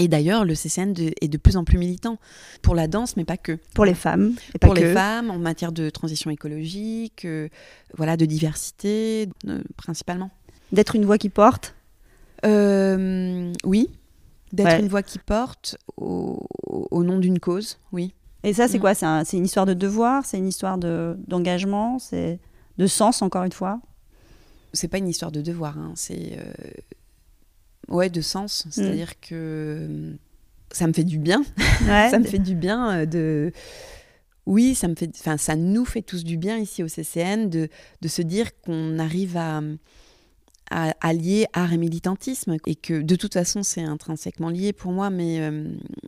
[0.00, 2.18] Et d'ailleurs, le CCN est de plus en plus militant
[2.62, 3.58] pour la danse, mais pas que.
[3.74, 4.36] Pour les femmes.
[4.54, 7.48] Et pas pour les femmes, en matière de transition écologique, euh,
[7.96, 10.30] voilà, de diversité, euh, principalement.
[10.70, 11.74] D'être une voix qui porte?
[12.44, 13.90] oui,
[14.52, 16.46] D'être une voix qui porte au,
[16.92, 18.14] nom d'une cause, oui.
[18.44, 18.80] Et ça, c'est mm.
[18.80, 18.94] quoi?
[18.94, 20.24] C'est une histoire de devoir?
[20.24, 21.98] C'est une histoire d'engagement?
[21.98, 22.38] C'est
[22.78, 23.80] de sens, encore une fois?
[24.72, 25.92] C'est pas une histoire de devoir, hein.
[25.96, 26.38] c'est.
[26.38, 26.52] Euh,
[27.88, 28.66] ouais, de sens.
[28.66, 28.70] Mm.
[28.70, 30.12] C'est-à-dire que euh,
[30.70, 31.42] ça me fait du bien.
[31.86, 33.52] ça me fait du bien euh, de.
[34.46, 35.10] Oui, ça me fait.
[35.18, 37.68] Enfin, ça nous fait tous du bien ici au CCN de,
[38.00, 39.60] de se dire qu'on arrive à
[40.70, 45.10] à, allier art et militantisme et que de toute façon c'est intrinsèquement lié pour moi
[45.10, 45.64] mais euh,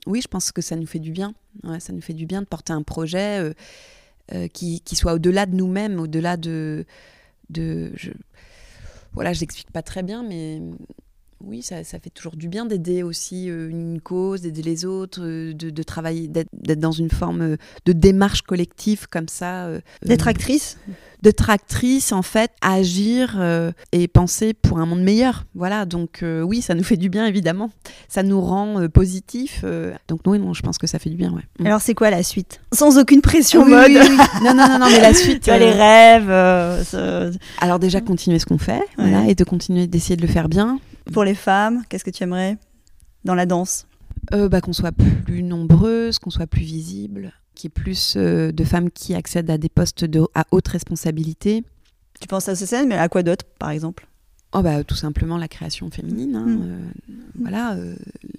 [0.07, 1.35] oui je pense que ça nous fait du bien.
[1.81, 3.53] Ça nous fait du bien de porter un projet euh,
[4.33, 6.87] euh, qui, qui, soit au-delà de nous-mêmes au-delà de,
[7.49, 7.93] de
[9.13, 10.61] voilà je l'explique pas très bien mais
[11.43, 15.53] oui, ça, ça, fait toujours du bien d'aider aussi une cause, d'aider les autres, de,
[15.53, 19.69] de travailler, d'être dans une forme de démarche collective comme ça.
[20.03, 20.77] D'être actrice
[21.23, 25.45] de tractrice, en fait, agir euh, et penser pour un monde meilleur.
[25.55, 27.71] Voilà, donc euh, oui, ça nous fait du bien, évidemment.
[28.09, 29.65] Ça nous rend euh, positif.
[30.09, 31.43] donc oui, non, je pense que ça fait du bien, ouais.
[31.59, 31.67] Mm.
[31.67, 32.61] Alors c'est quoi la suite?
[32.73, 33.93] Sans aucune pression mode
[34.43, 35.43] Non, non, non, non, mais la suite...
[35.45, 36.31] tu les rêves
[37.61, 40.79] Alors déjà, continuer ce qu'on fait, voilà, et de continuer d'essayer de le faire bien.
[41.13, 42.59] Pour les femmes, qu'est-ce que tu aimerais
[43.25, 43.87] dans la danse
[44.31, 48.91] bah, Qu'on soit plus nombreuses, qu'on soit plus visible qui est plus euh, de femmes
[48.91, 51.63] qui accèdent à des postes de, à haute responsabilité.
[52.19, 54.07] Tu penses à ces mais à quoi d'autre, par exemple?
[54.53, 56.37] Oh bah, Tout simplement la création féminine.
[56.37, 56.63] Hein, mm.
[56.63, 56.91] euh,
[57.39, 57.95] voilà, euh,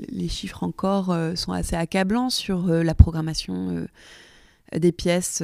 [0.09, 3.86] les chiffres encore sont assez accablants sur la programmation
[4.76, 5.43] des pièces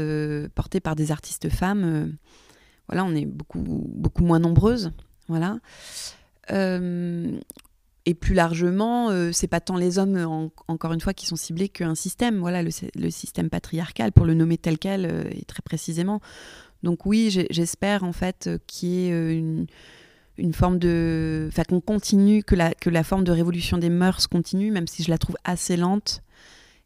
[0.56, 2.14] portées par des artistes femmes.
[2.88, 4.92] voilà, on est beaucoup, beaucoup moins nombreuses.
[5.28, 5.60] Voilà.
[8.08, 11.68] Et plus largement, euh, c'est pas tant les hommes, encore une fois, qui sont ciblés
[11.68, 12.40] qu'un système.
[12.40, 16.22] Voilà, le, système patriarcal, pour le nommer tel quel, euh, et très précisément.
[16.84, 19.66] Donc oui, j'espère en fait qu'il y ait euh,
[20.38, 21.50] une, forme de...
[21.50, 25.04] Enfin, qu'on continue, que la, que la forme de révolution des mœurs continue, même si
[25.04, 26.24] je la trouve assez lente.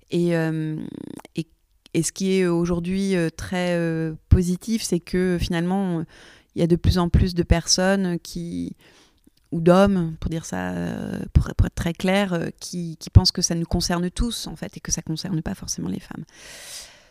[0.10, 3.80] Et, et ce qui est aujourd'hui très
[4.28, 6.04] positif, c'est que finalement,
[6.56, 8.76] il y a de plus en plus de personnes qui
[9.52, 13.56] ou d'hommes, pour dire ça, euh, pour, être très clair, euh, qui, pensent que ça
[13.56, 16.24] nous concerne tous, en fait, et que ça ne concerne pas forcément les femmes.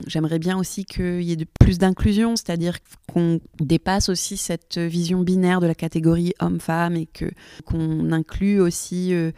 [0.06, 5.20] J'aimerais bien aussi qu'il y ait de plus d'inclusion, c'est-à-dire qu'on dépasse aussi cette vision
[5.20, 7.26] binaire de la catégorie homme-femme et que
[7.66, 9.30] qu'on inclut aussi euh,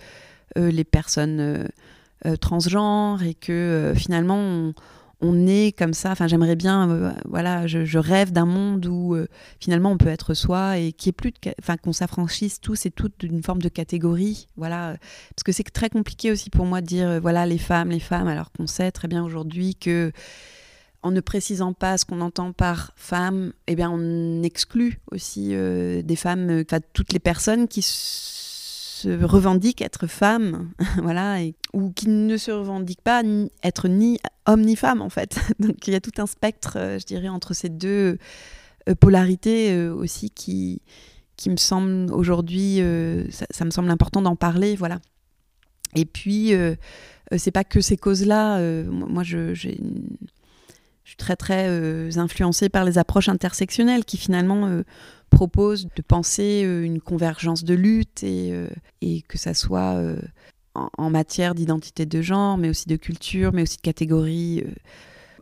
[0.55, 1.69] les personnes
[2.41, 4.75] transgenres et que finalement on,
[5.23, 6.11] on est comme ça.
[6.11, 9.29] Enfin, j'aimerais bien, euh, voilà, je, rêve d'un monde où euh,
[9.61, 13.21] finalement on peut être soi et qui est plus, enfin, qu'on s'affranchisse tous et toutes
[13.21, 14.97] d'une forme de catégorie, voilà,
[15.35, 18.01] parce que c'est très compliqué aussi pour moi de dire, euh, voilà, les femmes, les
[18.01, 20.13] femmes, alors qu'on sait très bien aujourd'hui que
[21.05, 26.17] en ne précisant pas ce qu'on entend par femme, eh bien, on exclut aussi des
[26.17, 26.63] femmes,
[26.93, 27.83] toutes les personnes qui
[29.03, 30.71] se revendiquent être femmes,
[31.03, 31.39] voilà,
[31.73, 33.23] ou qui ne se revendiquent pas
[33.63, 35.39] être ni homme ni femme en fait.
[35.59, 38.19] Donc il y a tout un spectre, euh, je dirais, entre ces deux
[38.89, 40.83] euh, polarités euh, aussi qui,
[41.37, 42.81] qui me semble aujourd'hui,
[43.31, 45.01] ça, me semble important d'en parler, voilà.
[45.95, 46.53] Et puis,
[47.37, 48.61] c'est pas que ces causes-là.
[48.85, 49.71] moi, je, je
[51.05, 54.83] suis très très influencée par les approches intersectionnelles qui finalement
[55.33, 58.69] propose de penser euh, une convergence de lutte et, euh,
[59.01, 60.21] et que ça soit euh,
[60.75, 64.65] en, matière d'identité de genre, mais aussi de culture, mais aussi de catégorie.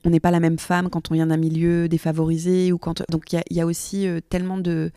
[0.04, 3.32] on n'est pas la même femme quand on vient d'un milieu défavorisé ou quand donc
[3.32, 4.90] il y, a aussi tellement de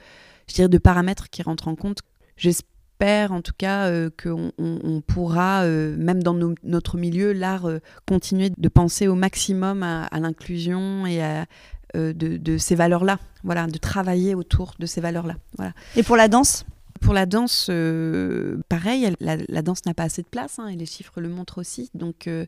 [0.47, 1.99] je dirais, de paramètres qui rentrent en compte.
[2.35, 7.67] J'espère en tout cas euh, qu'on on, pourra, même dans notre milieu, l'art,
[8.07, 11.45] continuer de penser au maximum à, l'inclusion et à,
[11.93, 13.19] de, de, ces valeurs-là.
[13.43, 15.35] Voilà, de travailler autour de ces valeurs-là.
[15.57, 15.73] Voilà.
[15.95, 16.65] Et pour la danse?
[17.03, 20.85] Pour la danse, euh, pareil, la, danse n'a pas assez de place, hein, et les
[20.85, 21.89] chiffres le montrent aussi.
[21.93, 22.45] Donc, euh,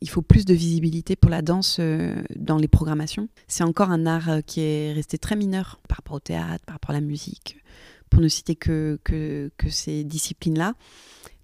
[0.00, 3.28] il faut plus de visibilité pour la danse euh, dans les programmations.
[3.46, 6.90] C'est encore un art qui est resté très mineur par rapport au théâtre, par rapport
[6.90, 7.62] à la musique,
[8.10, 10.74] pour ne citer que, que, ces disciplines-là.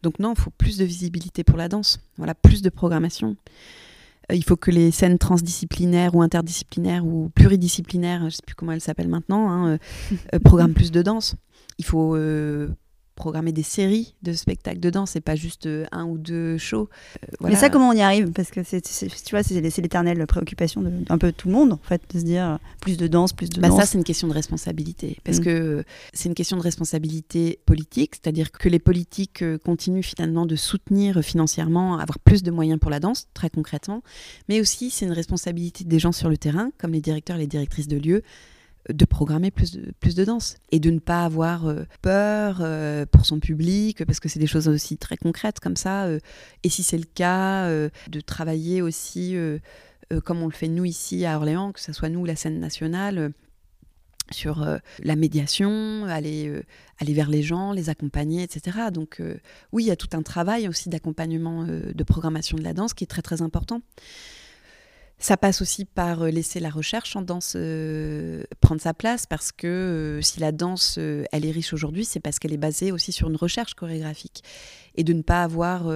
[0.02, 2.00] Donc, non, il faut plus de visibilité pour la danse.
[2.16, 3.36] Voilà, plus de programmation.
[4.32, 8.72] Il faut que les scènes transdisciplinaires ou interdisciplinaires ou pluridisciplinaires, je ne sais plus comment
[8.72, 9.78] elles s'appellent maintenant, hein,
[10.44, 11.36] programment plus de danse.
[11.78, 12.68] Il faut euh,
[13.18, 16.88] programmer des séries de spectacles de danse et pas juste euh, un ou deux shows.
[17.24, 18.30] Euh, Mais ça, comment on y arrive?
[18.30, 22.00] Parce que c'est, tu vois, c'est, l'éternelle préoccupation d'un peu tout le monde, en fait,
[22.14, 23.80] de se dire plus de danse, plus de bah danse.
[23.80, 25.18] Ça, c'est une question de responsabilité.
[25.24, 25.44] Parce mm.
[25.44, 31.20] que c'est une question de responsabilité politique, c'est-à-dire que les politiques continuent finalement de soutenir
[31.22, 34.02] financièrement, avoir plus de moyens pour la danse, très concrètement.
[34.48, 37.46] Mais aussi, c'est une responsabilité des gens sur le terrain, comme les directeurs et les
[37.48, 38.22] directrices de lieux
[38.88, 43.04] de programmer plus de, plus de danse et de ne pas avoir euh, peur euh,
[43.06, 46.20] pour son public parce que c'est des choses aussi très concrètes comme ça euh,
[46.62, 49.36] et si c'est le cas de travailler aussi
[50.24, 53.32] comme on le fait nous ici à Orléans que ce soit nous la scène nationale
[54.30, 54.66] sur
[55.02, 56.62] la médiation, aller,
[56.98, 58.90] aller vers les gens, les accompagner, etc.
[58.92, 59.22] Donc
[59.72, 63.04] oui, il y a tout un travail aussi d'accompagnement de programmation de la danse qui
[63.04, 63.80] est très très important.
[65.20, 69.50] Ça passe aussi par euh, laisser la recherche en danse euh, prendre sa place parce
[69.50, 73.10] que euh, si la danse elle est riche aujourd'hui, c'est parce qu'elle est basée aussi
[73.10, 74.44] sur une recherche chorégraphique
[74.94, 75.92] et de ne pas avoir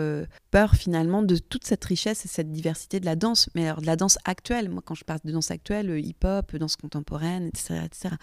[0.50, 3.48] peur finalement de toute cette richesse et cette diversité de la danse.
[3.54, 6.76] Mais alors de la danse actuelle, moi quand je parle de danse actuelle, hip-hop, danse
[6.76, 8.14] contemporaine, etc., etc.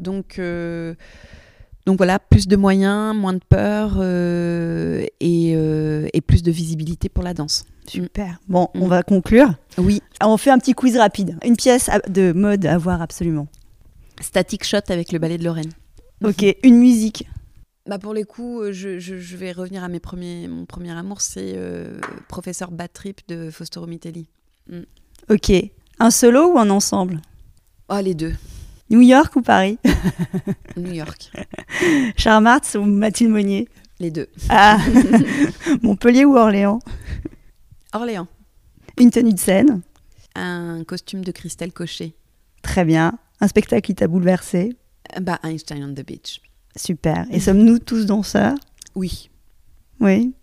[0.00, 0.38] Donc
[1.86, 7.34] donc voilà, plus de moyens, moins de peur et, et plus de visibilité pour la
[7.34, 7.64] danse.
[7.86, 8.38] Super.
[8.48, 8.88] Bon, on mm.
[8.88, 9.54] va conclure.
[9.78, 10.02] Oui.
[10.22, 11.36] On fait un petit quiz rapide.
[11.44, 13.46] Une pièce de mode à voir absolument.
[14.20, 15.72] Static Shot avec le ballet de Lorraine.
[16.22, 16.44] Ok.
[16.62, 17.28] Une musique.
[17.86, 21.52] Bah pour les coups, euh, je, vais revenir à mes premiers, mon premier amour, c'est
[21.54, 24.26] euh, Professeur Bad Trip de Fausto Mitelli.
[24.70, 24.80] Mm.
[25.28, 25.52] Ok.
[25.98, 27.20] Un solo ou un ensemble?
[27.90, 28.32] Oh, les deux.
[28.94, 29.76] New York ou Paris?
[30.76, 31.32] New York.
[32.16, 33.68] Charles Martz ou Mathilde Monnier?
[33.98, 34.28] Les deux.
[34.48, 34.78] Ah
[35.82, 36.78] Montpellier ou Orléans?
[37.92, 38.28] Orléans.
[38.96, 39.82] Une tenue de scène?
[40.36, 42.14] Un costume de Christelle Cochet.
[42.62, 43.18] Très bien.
[43.40, 44.76] Un spectacle qui t'a bouleversé?
[45.20, 46.40] Bah, Einstein on the Beach.
[46.76, 47.26] Super.
[47.32, 48.54] Et sommes-nous tous danseurs?
[48.94, 49.28] Oui.
[49.98, 50.34] Oui.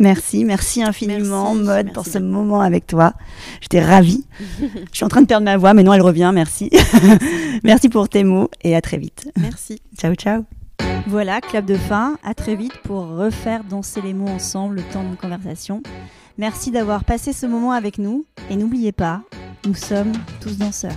[0.00, 3.12] Merci, merci infiniment, Mode, pour ce moment avec toi.
[3.60, 4.24] J'étais ravie.
[4.58, 6.32] Je suis en train de perdre ma voix, mais non, elle revient.
[6.34, 6.70] Merci.
[7.64, 9.30] merci pour tes mots et à très vite.
[9.36, 9.82] Merci.
[9.98, 10.44] ciao, ciao.
[11.06, 12.16] Voilà, club de fin.
[12.24, 15.82] À très vite pour refaire danser les mots ensemble le temps d'une conversation.
[16.38, 19.20] Merci d'avoir passé ce moment avec nous et n'oubliez pas,
[19.66, 20.96] nous sommes tous danseurs.